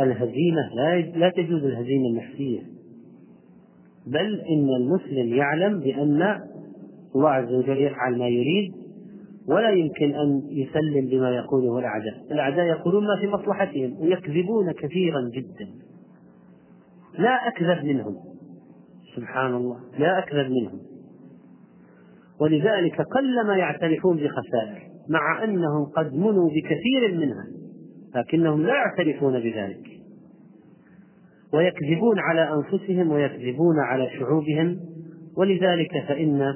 [0.00, 2.60] الهزيمة لا لا تجوز الهزيمة النفسية.
[4.06, 6.40] بل إن المسلم يعلم بأن
[7.14, 8.72] الله عز وجل يفعل ما يريد
[9.48, 15.68] ولا يمكن أن يسلم بما يقوله الأعداء، الأعداء يقولون ما في مصلحتهم ويكذبون كثيرا جدا.
[17.18, 18.31] لا أكذب منهم.
[19.16, 20.80] سبحان الله لا أكذب منهم.
[22.40, 27.46] ولذلك قلما يعترفون بخسائر مع أنهم قد منوا بكثير منها
[28.14, 29.92] لكنهم لا يعترفون بذلك.
[31.54, 34.80] ويكذبون على أنفسهم ويكذبون على شعوبهم
[35.36, 36.54] ولذلك فإن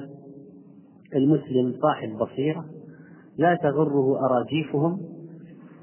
[1.15, 2.65] المسلم صاحب بصيرة
[3.37, 4.99] لا تغره أراجيفهم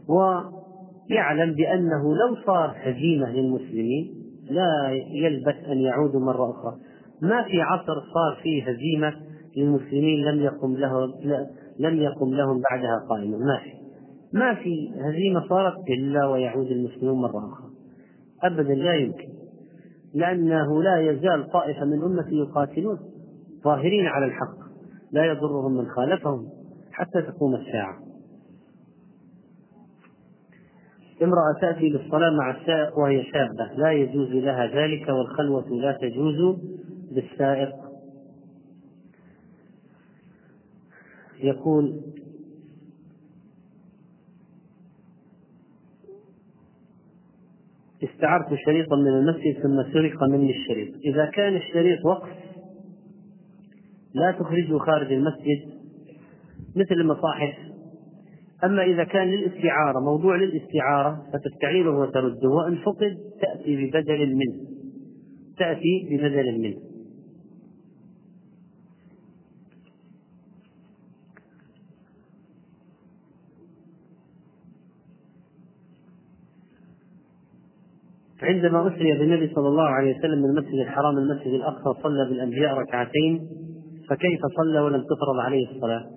[0.08, 6.76] ويعلم بأنه لو صار هزيمة للمسلمين لا يلبث أن يعودوا مرة أخرى.
[7.22, 9.14] ما في عصر صار فيه هزيمة
[9.57, 11.07] للمسلمين لم يقم له
[11.78, 13.38] لم يقم لهم بعدها قائما.
[13.38, 13.72] ما في.
[14.33, 17.70] ما في هزيمة صارت إلا ويعود المسلمون مرة أخرى.
[18.42, 19.28] أبدا لا يمكن.
[20.14, 22.98] لأنه لا يزال طائفة من أمتي يقاتلون
[23.64, 24.64] ظاهرين على الحق.
[25.12, 26.48] لا يضرهم من خالفهم
[26.92, 28.04] حتى تقوم الساعة.
[31.22, 33.72] امرأة تأتي للصلاة مع السائق وهي شابة.
[33.77, 36.57] لا يجوز لها ذلك والخلوة لا تجوز
[37.12, 37.72] بالسائق.
[41.38, 42.00] يقول
[48.05, 50.94] استعرت شريطا من المسجد ثم سرق مني الشريط.
[51.05, 52.29] إذا كان الشريط وقف
[54.14, 55.74] لا تخرجه خارج المسجد
[56.77, 57.73] مثل المصاحف
[58.64, 64.74] أما إذا كان للاستعارة موضوع للاستعارة فتستعيره وترده وإن فقد تأتي ببدل منه
[65.59, 66.94] تأتي ببدل منه
[78.42, 83.48] عندما أسري بالنبي صلى الله عليه وسلم من المسجد الحرام المسجد الأقصى صلى بالأنبياء ركعتين
[84.11, 86.11] فكيف صلى ولم تفرض عليه الصلاة؟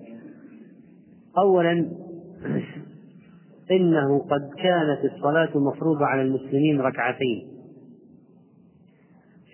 [1.37, 1.91] أولا
[3.71, 7.47] إنه قد كانت الصلاة مفروضة على المسلمين ركعتين.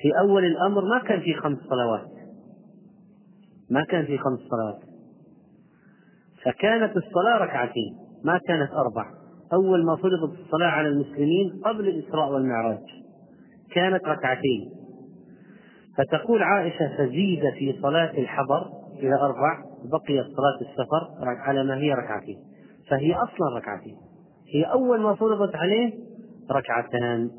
[0.02, 2.12] في أول الأمر ما كان في خمس صلوات.
[3.70, 4.80] ما كان في خمس صلوات.
[6.44, 9.06] فكانت الصلاة ركعتين ما كانت أربع.
[9.54, 12.84] أول ما فرضت الصلاة على المسلمين قبل الإسراء والمعراج
[13.72, 14.72] كانت ركعتين.
[15.98, 18.70] فتقول عائشة فزيد في صلاة الحضر
[19.00, 22.53] إلى أربع بقيت صلاة السفر على ما هي ركعتين.
[22.94, 23.98] فهي أصلا ركعتين.
[24.48, 25.94] هي أول ما فرضت عليه
[26.52, 27.32] ركعتان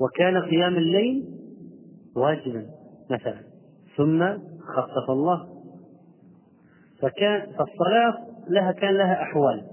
[0.00, 1.24] وكان قيام الليل
[2.16, 2.66] واجبا
[3.10, 3.40] مثلا.
[3.96, 4.38] ثم
[4.76, 5.48] خفف الله.
[7.02, 9.66] فكان فالصلاة لها كان لها أحوال.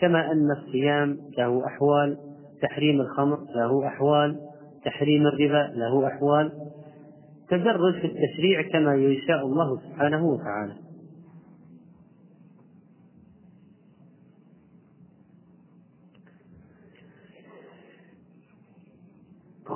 [0.00, 2.18] كما أن الصيام له أحوال
[2.62, 4.40] تحريم الخمر له أحوال
[4.84, 6.52] تحريم الربا له أحوال.
[7.48, 10.85] تدرج في التشريع كما يشاء الله سبحانه وتعالى.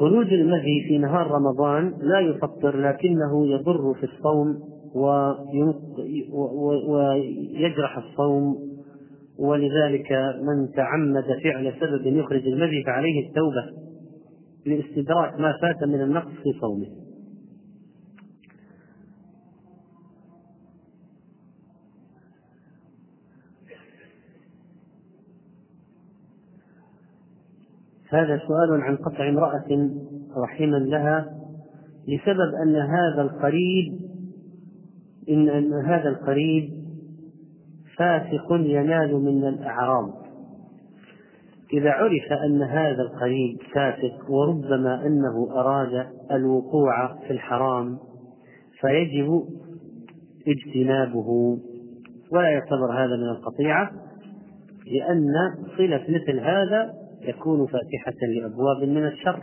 [0.00, 4.58] خروج المذي في نهار رمضان لا يفطر لكنه يضر في الصوم
[6.88, 8.70] ويجرح الصوم.
[9.38, 13.64] ولذلك من تعمد فعل سبب يخرج المذي فعليه التوبة
[14.66, 16.86] لاستدراك ما فات من النقص في صومه.
[28.10, 29.90] هذا سؤال عن قطع امرأة
[30.36, 31.26] رحما لها
[32.08, 34.00] لسبب أن هذا القريب
[35.28, 36.70] إن أن هذا القريب
[37.96, 40.10] فاسق ينال من الأعراض.
[41.72, 47.98] إذا عرف أن هذا القريب فاسق وربما أنه أراد الوقوع في الحرام
[48.80, 49.42] فيجب
[50.48, 51.58] اجتنابه.
[52.32, 53.90] ولا يعتبر هذا من القطيعة
[54.86, 55.32] لأن
[55.76, 59.42] صلة مثل هذا يكون فاتحة لأبواب من الشر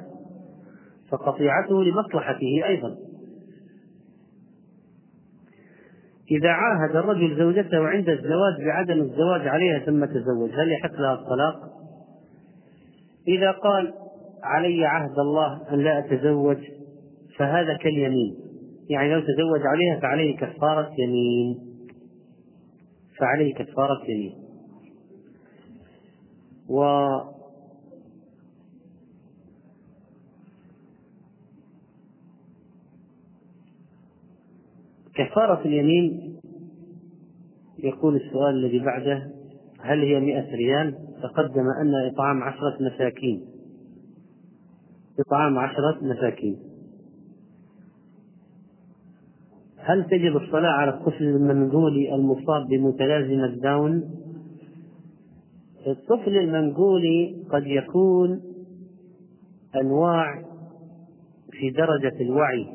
[1.11, 2.95] فقطيعته لمصلحته أيضا.
[6.31, 11.55] إذا عاهد الرجل زوجته عند الزواج بعدم الزواج عليها ثم تزوج هل يحق لها الطلاق؟
[13.27, 13.93] إذا قال
[14.43, 16.57] علي عهد الله أن لا أتزوج
[17.37, 18.35] فهذا كاليمين.
[18.89, 21.59] يعني لو تزوج عليها فعليه كفارة يمين.
[23.19, 24.47] فعليه كفارة يمين.
[26.69, 26.83] و
[35.17, 36.37] كفارة اليمين
[37.79, 39.31] يقول السؤال الذي بعده
[39.79, 43.45] هل هي مئة ريال؟ تقدم أن إطعام عشرة مساكين.
[45.19, 46.57] إطعام عشرة مساكين.
[49.77, 54.03] هل تجب الصلاة على الطفل المنقولي المصاب بمتلازمة داون؟
[55.87, 58.41] الطفل المنقولي قد يكون
[59.75, 60.43] أنواع
[61.51, 62.67] في درجة الوعي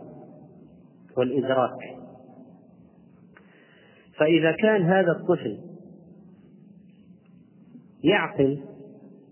[1.17, 1.92] والإدراك.
[4.23, 5.59] فإذا كان هذا الطفل
[8.05, 8.59] يعقل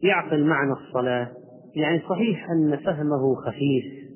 [0.03, 1.29] يعقل معنى الصلاة
[1.77, 4.11] يعني صحيح أن فهمه خفيف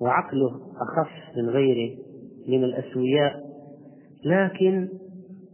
[0.00, 1.98] وعقله أخف من غيره
[2.48, 3.42] من الأسوياء
[4.24, 4.88] لكن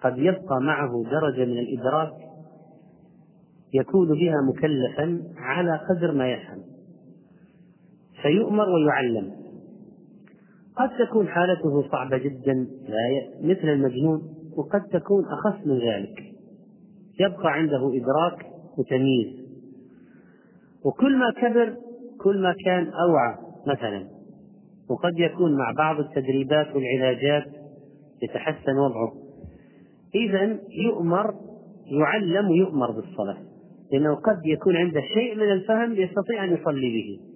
[0.02, 2.12] قد يبقى معه درجة من الإدراك
[3.74, 6.62] يكون بها مكلفا على قدر ما يفهم.
[8.22, 9.32] فيؤمر ويعلم.
[10.78, 12.66] قد تكون حالته صعبة جدا
[13.42, 14.22] مثل المجنون
[14.56, 16.22] وقد تكون أخف من ذلك.
[17.20, 18.46] يبقى عنده إدراك
[18.78, 19.48] وتمييز.
[20.84, 21.76] وكل ما كبر
[22.20, 23.34] كل ما كان أوعى
[23.66, 24.08] مثلا.
[24.90, 27.46] وقد يكون مع بعض التدريبات والعلاجات
[28.22, 29.12] يتحسن وضعه.
[30.14, 31.34] إذا يؤمر
[31.86, 33.38] يعلم ويؤمر بالصلاة
[33.92, 37.27] لأنه قد يكون عنده شيء من الفهم يستطيع أن يصلي به.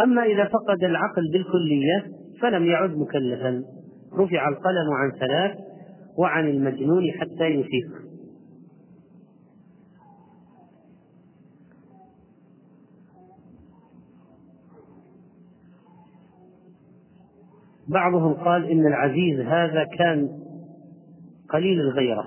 [0.00, 2.06] أما إذا فقد العقل بالكلية
[2.40, 3.62] فلم يعد مكلفا.
[4.18, 5.58] رفع القلم عن ثلاث
[6.18, 8.04] وعن المجنون حتى يفيق.
[17.88, 20.28] بعضهم قال إن العزيز هذا كان
[21.50, 22.24] قليل الغيرة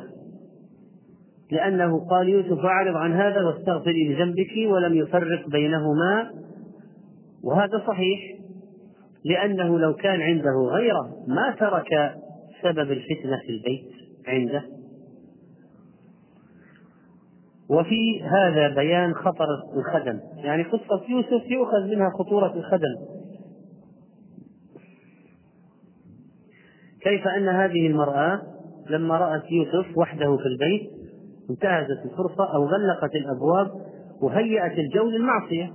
[1.52, 6.32] لأنه قال يوسف أعرض عن هذا واستغفري لذنبك ولم يفرق بينهما
[7.48, 8.20] وهذا صحيح
[9.26, 12.16] لأنه لو كان عنده غيرة ما ترك
[12.64, 13.92] سبب الفتنة في البيت
[14.28, 14.64] عنده.
[17.70, 20.20] وفي هذا بيان خطر الخدم.
[20.36, 22.96] يعني قصة يوسف يؤخذ منها خطورة الخدم.
[27.02, 28.42] كيف أن هذه المرأة
[28.90, 30.90] لما رأت يوسف وحده في البيت
[31.50, 33.72] انتهزت الفرصة أو غلقت الأبواب
[34.22, 35.74] وهيأت الجو للمعصية.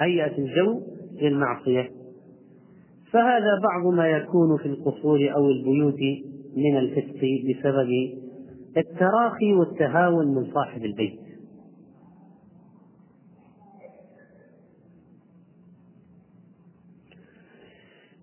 [0.00, 0.89] هيأت الجو
[1.22, 1.90] للمعصية.
[3.12, 6.00] فهذا بعض ما يكون في القصور أو البيوت
[6.56, 7.88] من الفسق بسبب
[8.76, 11.20] التراخي والتهاون من صاحب البيت.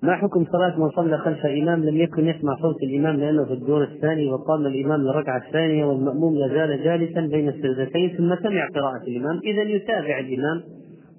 [0.01, 3.83] ما حكم صلاة من صلى خلف إمام؟ لم يكن يسمع صوت الإمام لأنه في الدور
[3.83, 9.39] الثاني وقام الإمام للركعة الثانية والمأموم لازال جالسا بين السجدتين ثم سمع قراءة الإمام.
[9.43, 10.63] إذا يتابع الإمام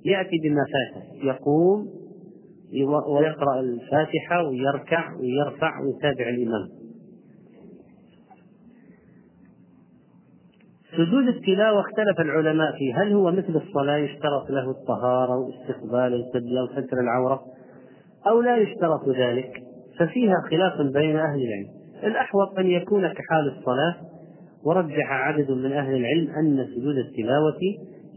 [0.08, 1.86] يأتي بما فاته يقوم
[3.08, 6.68] ويقرأ الفاتحة ويركع ويرفع ويتابع الإمام.
[10.92, 13.02] سجود التلاوة اختلف العلماء فيه.
[13.02, 17.42] هل هو مثل الصلاة يشترط له الطهارة واستقبال القبلة وستر العورة؟
[18.26, 19.62] أو لا يشترط ذلك؟
[19.98, 21.68] ففيها خلاف بين أهل العلم.
[22.04, 23.96] الأحوط أن يكون كحال الصلاة
[24.64, 27.60] ورجح عدد من أهل العلم أن سجود التلاوة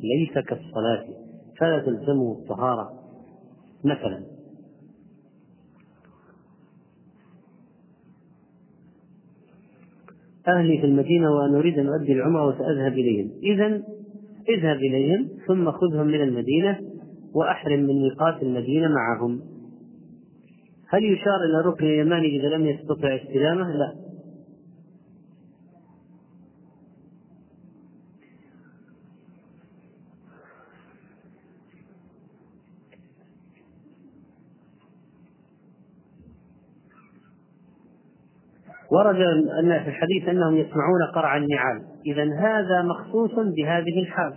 [0.03, 1.05] ليس كالصلاة.
[1.59, 2.91] فلا تلزمه الطهارة
[3.83, 4.23] مثلا.
[10.47, 13.31] أهلي في المدينة وأنا أريد أن أؤدي العمرة وسأذهب إليهم.
[13.43, 13.83] إذا
[14.49, 16.79] اذهب إليهم ثم خذهم من المدينة
[17.33, 19.41] وأحرم من ميقات المدينة معهم.
[20.87, 24.00] هل يشار إلى الركن اليماني إذا لم يستطع استلامه؟ لا.
[38.91, 39.15] ورد
[39.59, 41.81] أن في الحديث أنهم يسمعون قرع النعال.
[42.05, 44.33] إذا هذا مخصوص بهذه الحال.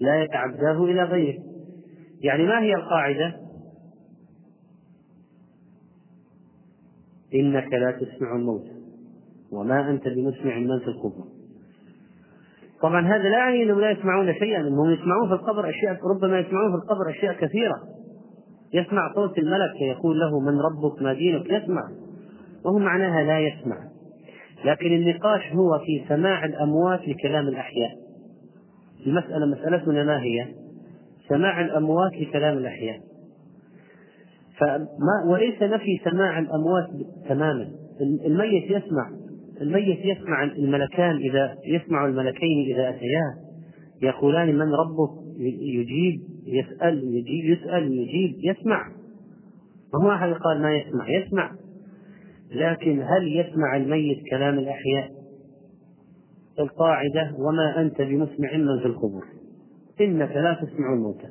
[0.00, 1.38] لا يتعداه إلى غيره.
[2.20, 3.36] يعني ما هي القاعدة؟
[7.34, 8.72] إنك لا تسمع الموتى
[9.52, 11.26] وما أنت بمسمع من في القبور
[12.82, 14.60] طبعا هذا لا يعني أنهم لا يسمعون شيئا.
[14.60, 17.76] أنهم يسمعون في القبر أشياء ربما يسمعون في القبر أشياء كثيرة.
[18.74, 22.05] يسمع صوت الملك يقول له من ربك ما دينك؟ يسمع.
[22.66, 23.76] وهو معناها لا يسمع.
[24.64, 27.90] لكن النقاش هو في سماع الأموات لكلام الأحياء.
[29.06, 30.46] المسألة مسألتنا ما هي؟
[31.28, 33.00] سماع الأموات لكلام الأحياء.
[34.58, 36.88] فما وليس نفي سماع الأموات
[37.28, 37.68] تماما.
[38.26, 39.10] الميت يسمع.
[39.60, 43.34] الميت يسمع الملكان إذا يسمع الملكين إذا أتياه
[44.02, 45.26] يقولان من ربك؟
[45.60, 46.20] يجيب.
[46.46, 48.34] يسأل يجيب يسأل يجيب.
[48.44, 48.88] يسمع.
[49.94, 51.65] ما هو أحد قال ما يسمع؟ يسمع.
[52.50, 55.10] لكن هل يسمع الميت كلام الأحياء
[56.58, 59.24] القاعدة وما أنت بمسمع من في القبور؟
[60.00, 61.28] إنك لا تسمع الموتى.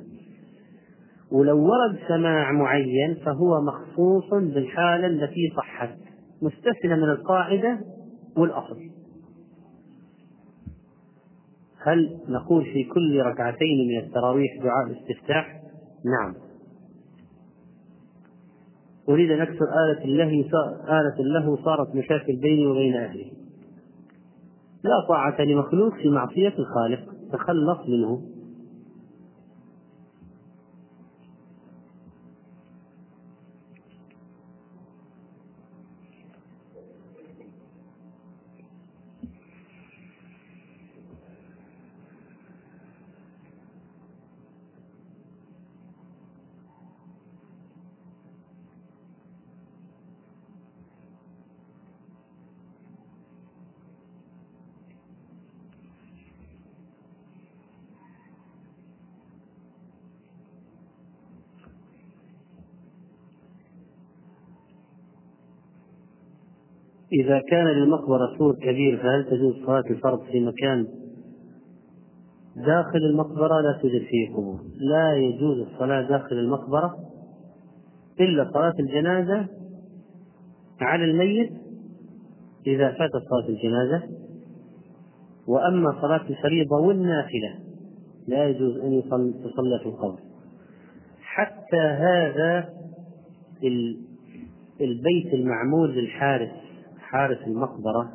[1.32, 5.90] ولو ورد سماع معين فهو مخصوص بالحالة التي صحت
[6.42, 7.80] مستثنى من القاعدة
[8.36, 8.80] والأصل.
[11.86, 15.60] هل نقول في كل ركعتين من التراويح دعاء الاستفتاح؟
[16.04, 16.45] نعم.
[19.08, 20.40] أريد أن أكسر آلة الله
[20.88, 23.32] آلة له صارت مشاكل بيني وبين أهلي.
[24.84, 27.00] لا طاعة لمخلوق في معصية الخالق
[27.32, 28.35] تخلص منه.
[67.20, 70.86] إذا كان للمقبرة سور كبير فهل تجوز صلاة الفرض في مكان
[72.56, 76.96] داخل المقبرة؟ لا توجد فيه قبور لا يجوز الصلاة داخل المقبرة
[78.20, 79.46] إلا صلاة الجنازة
[80.80, 81.52] على الميت
[82.66, 84.02] إذا فاتت صلاة الجنازة.
[85.46, 87.54] وأما صلاة الفريضة والنافلة
[88.28, 89.02] لا يجوز أن
[89.44, 90.18] تصلى في القبر.
[91.20, 92.68] حتى هذا
[94.80, 96.65] البيت المعمول للحارس
[97.16, 98.12] حارس المقبرة.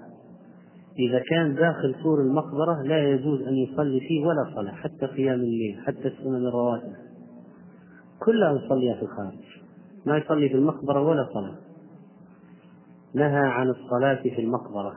[0.99, 5.79] إذا كان داخل سور المقبرة لا يجوز أن يصلي فيه ولا صلاة حتى قيام الليل
[5.85, 6.93] حتى السنن الرواتب
[8.25, 9.37] كلها يصليها في الخارج.
[10.05, 11.55] ما يصلي في المقبرة ولا صلاة.
[13.13, 14.95] نهى عن الصلاة في المقبرة.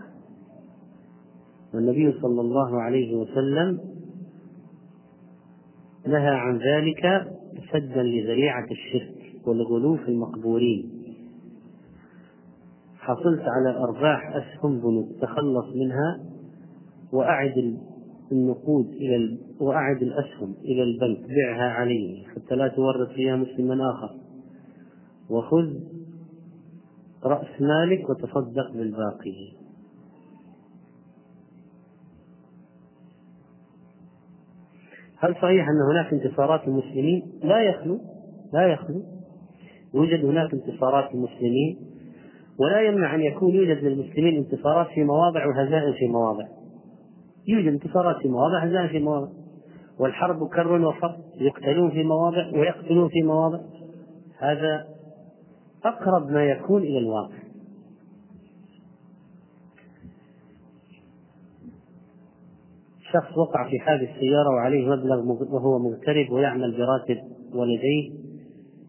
[1.74, 3.80] والنبي صلى الله عليه وسلم
[6.06, 7.32] نهى عن ذلك
[7.72, 11.03] سدا لذريعة الشرك والغلو في المقبورين.
[13.04, 16.20] حصلت على أرباح أسهم بنوك تخلص منها
[17.12, 17.78] وأعد
[18.32, 24.14] النقود إلى وأعد الأسهم إلى البنك بعها عليه حتى لا تورط فيها مسلما آخر.
[25.30, 25.74] وخذ
[27.24, 29.52] رأس مالك وتصدق بالباقي.
[35.16, 38.00] هل صحيح أن هناك انتصارات للمسلمين؟ لا يخلو
[38.52, 39.02] لا يخلو.
[39.94, 41.93] يوجد هناك انتصارات للمسلمين.
[42.58, 46.46] ولا يمنع أن يكون يوجد للمسلمين انتصارات في مواضع وهزائم في مواضع.
[47.48, 49.28] يوجد انتصارات في مواضع هزائم في مواضع.
[49.98, 53.58] والحرب كر وفر يقتلون في مواضع ويقتلون في مواضع.
[54.38, 54.86] هذا
[55.84, 57.44] أقرب ما يكون إلى الواقع.
[63.12, 65.18] شخص وقع في حادث سيارة وعليه مبلغ
[65.54, 67.18] وهو مغترب ويعمل براتب
[67.54, 68.24] ولديه.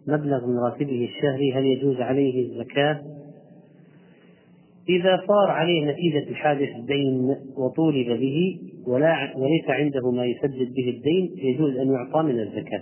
[0.08, 3.15] مبلغ من راتبه الشهري هل يجوز عليه الزكاة؟
[4.90, 11.32] إذا صار عليه نتيجة الحادث دين وطولب به ولا وليس عنده ما يسدد به الدين
[11.38, 12.82] يجوز أن يعطى من الزكاة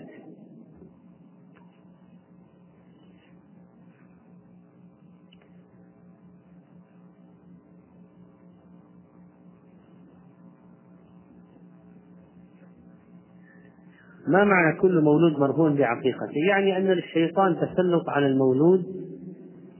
[14.27, 18.85] ما معنى كل مولود مرهون بعقيقته؟ يعني أن للشيطان تسلط على المولود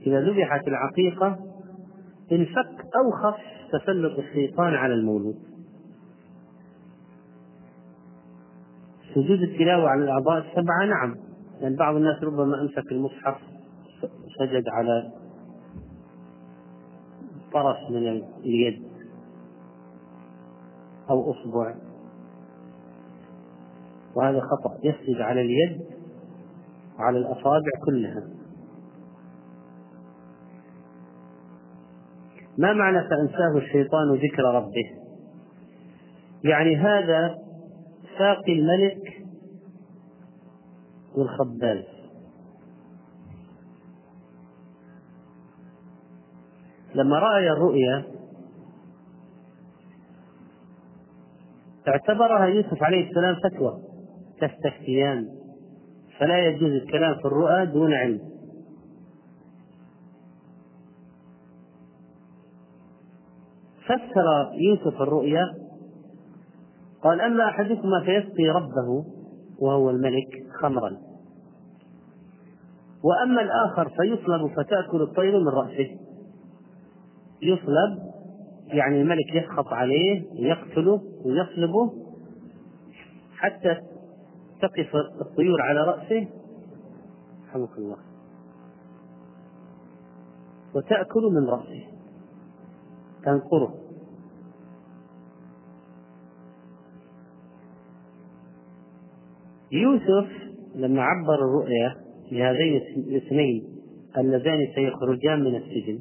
[0.06, 1.53] إذا ذبحت العقيقة
[2.32, 3.36] انفك أوخف
[3.72, 5.36] تسلط الشيطان على المولود.
[9.14, 11.16] سجود التلاوة على الأعضاء السبعة نعم.
[11.60, 13.36] لأن بعض الناس ربما أمسك المصحف
[14.38, 15.12] سجد على
[17.52, 18.82] طرف من اليد
[21.10, 21.74] أو أصبع.
[24.16, 25.80] وهذا خطأ يسجد على اليد
[26.98, 28.33] وعلى الأصابع كلها.
[32.58, 34.90] ما معنى فأنساه الشيطان ذكر ربه؟
[36.44, 37.38] يعني هذا
[38.18, 39.24] ساقي الملك
[41.16, 41.84] والخباز
[46.94, 48.04] لما رأي الرؤيا
[51.88, 53.82] اعتبرها يوسف عليه السلام فتوى
[54.40, 55.28] تستفتيان
[56.18, 58.33] فلا يجوز الكلام في الرؤى دون علم.
[63.84, 65.54] فسر يوسف الرؤيا
[67.02, 69.04] قال أما أحدكما فيسقي ربه
[69.58, 70.28] وهو الملك
[70.62, 70.96] خمرا.
[73.04, 75.90] وأما الآخر فيصلب فتأكل الطير من رأسه.
[77.42, 78.14] يصلب
[78.66, 81.92] يعني الملك يسخط عليه يقتله ويصلبه
[83.36, 83.76] حتى
[84.62, 86.28] تقف الطيور على رأسه.
[87.48, 87.96] رحمك الله.
[90.74, 91.93] وتأكل من رأسه.
[93.24, 93.74] تنقره
[99.72, 100.28] يوسف
[100.74, 101.96] لما عبر الرؤيا
[102.32, 103.64] لهذين الاثنين
[104.18, 105.98] اللذان سيخرجان من السجن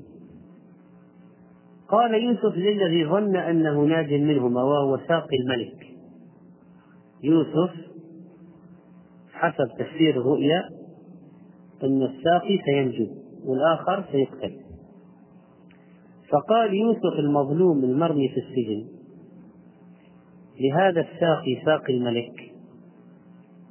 [1.93, 5.87] قال يوسف للذي ظن أنه ناج منهما وهو ساقي الملك.
[7.23, 7.71] يوسف
[9.33, 10.69] حسب تفسير الرؤيا
[11.83, 13.07] إن الساقي سينجو
[13.45, 14.62] والآخر سيقتل.
[16.33, 18.87] فقال يوسف المظلوم المرمي في السجن
[20.59, 22.53] لهذا الساقي ساقي الملك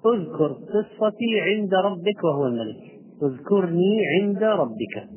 [0.07, 2.93] اذكر قصتي عند ربك وهو الملك
[3.23, 5.09] اذكرني عند ربك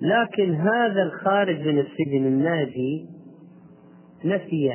[0.00, 3.06] لكن هذا الخارج من السجن الناجي
[4.24, 4.70] نسي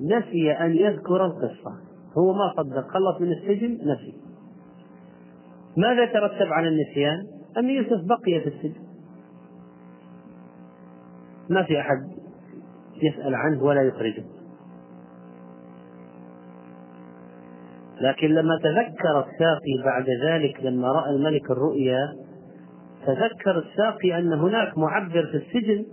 [0.00, 1.72] نسي أن يذكر القصة
[2.18, 4.14] هو ما صدق خلص من السجن نسي
[5.76, 8.82] ماذا ترتب على النسيان؟ أن يوسف بقي في السجن؟
[11.50, 11.98] ما في أحد
[13.02, 14.24] يسأل عنه ولا يخرجه.
[18.00, 21.98] لكن لما تذكر الساقي بعد ذلك لما رأى الملك الرؤيا
[23.06, 25.84] تذكر الساقي أن هناك معبر في السجن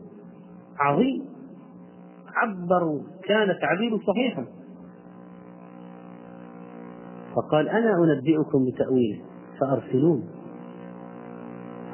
[0.80, 1.26] عظيم.
[2.36, 4.45] عبر كان تعبيره صحيحا.
[7.36, 9.22] فقال أنا أنبئكم بتأويله
[9.60, 10.38] فأرسلون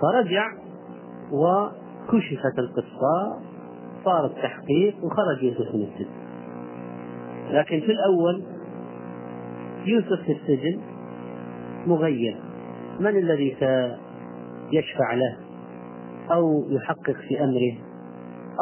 [0.01, 0.51] فرجع
[1.31, 3.39] وكشفت القصة
[4.05, 6.25] صار التحقيق وخرج يوسف من السجن.
[7.49, 8.43] لكن في الأول
[9.85, 10.81] يوسف في السجن
[11.87, 12.37] مغير.
[12.99, 15.37] من الذي سيشفع له؟
[16.31, 17.77] أو يحقق في أمره؟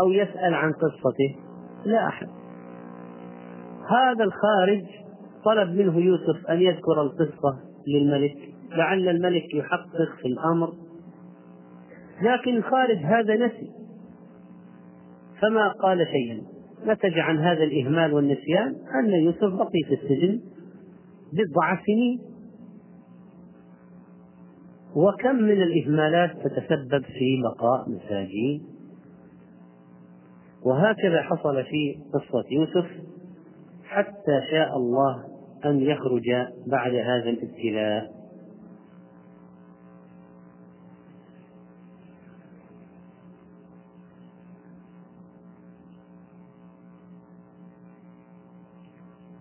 [0.04, 1.36] أو يسأل عن قصته؟
[1.86, 2.28] لا أحد.
[3.90, 4.84] هذا الخارج
[5.46, 8.38] طلب منه يوسف أن يذكر القصة للملك
[8.72, 10.74] لعل الملك يحقق في الأمر
[12.24, 13.72] لكن الخارج هذا نسي.
[15.42, 16.42] فما قال شيئا.
[16.86, 20.40] نتج عن هذا الإهمال والنسيان أن يوسف بقي في السجن
[21.34, 22.20] بضع سنين.
[24.96, 28.64] وكم من الإهمالات تتسبب في بقاء مساجين.
[30.66, 32.90] وهكذا حصل في قصة يوسف
[33.84, 35.24] حتى شاء الله
[35.66, 36.30] أن يخرج
[36.68, 38.23] بعد هذا الابتلاء.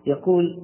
[0.05, 0.59] يقول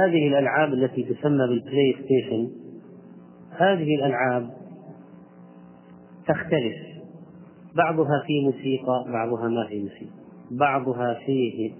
[0.00, 2.50] هذه الألعاب التي تسمى بال PlayStation
[3.50, 4.50] هذه الألعاب
[6.26, 6.76] تختلف.
[7.74, 10.12] بعضها فيه موسيقى بعضها ما فيه موسيقى.
[10.50, 11.72] بعضها فيه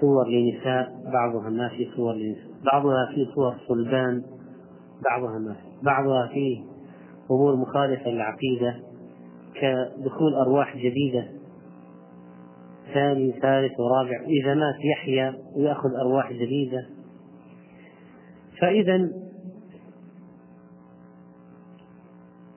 [0.00, 2.52] صور لنساء بعضها ما فيه صور لنساء.
[2.72, 4.22] بعضها فيه صور صلبان
[5.10, 5.82] بعضها ما فيه.
[5.82, 6.62] بعضها فيه
[7.30, 8.76] أمور مخالفة للعقيدة
[9.54, 11.28] كدخول أرواح جديدة.
[12.94, 16.86] ثاني ثالث ورابع إذا مات يحيى ويأخذ أرواح جديدة.
[18.60, 19.08] فإذا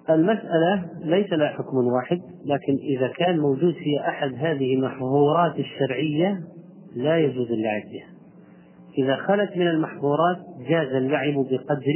[0.10, 6.40] المسألة ليس لها حكم واحد لكن إذا كان موجود في أحد هذه المحظورات الشرعية
[6.96, 8.08] لا يجوز اللعب بها.
[8.98, 10.38] إذا خلت من المحظورات
[10.70, 11.94] جاز اللعب بقدر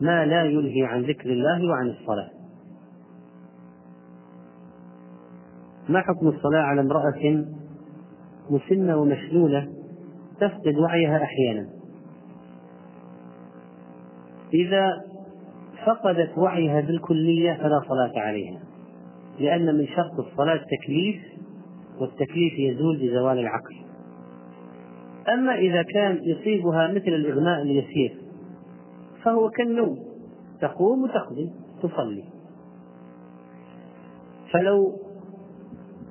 [0.00, 2.41] ما لا يلهي عن ذكر الله وعن الصلاة.
[5.88, 7.44] ما حكم الصلاة على امرأة
[8.50, 9.68] مسنة ومشلولة
[10.40, 11.68] تفقد وعيها أحيانا؟
[14.54, 15.02] إذا
[15.86, 18.60] فقدت وعيها بالكلية فلا صلاة عليها
[19.40, 21.22] لأن من شرط الصلاة التكليف
[22.00, 23.76] والتكليف يزول بزوال العقل.
[25.28, 28.16] أما إذا كان يصيبها مثل الإغماء اليسير
[29.22, 29.98] فهو كالنوم
[30.60, 31.52] تقوم وتقضي
[31.82, 32.24] تصلي.
[34.52, 35.01] فلو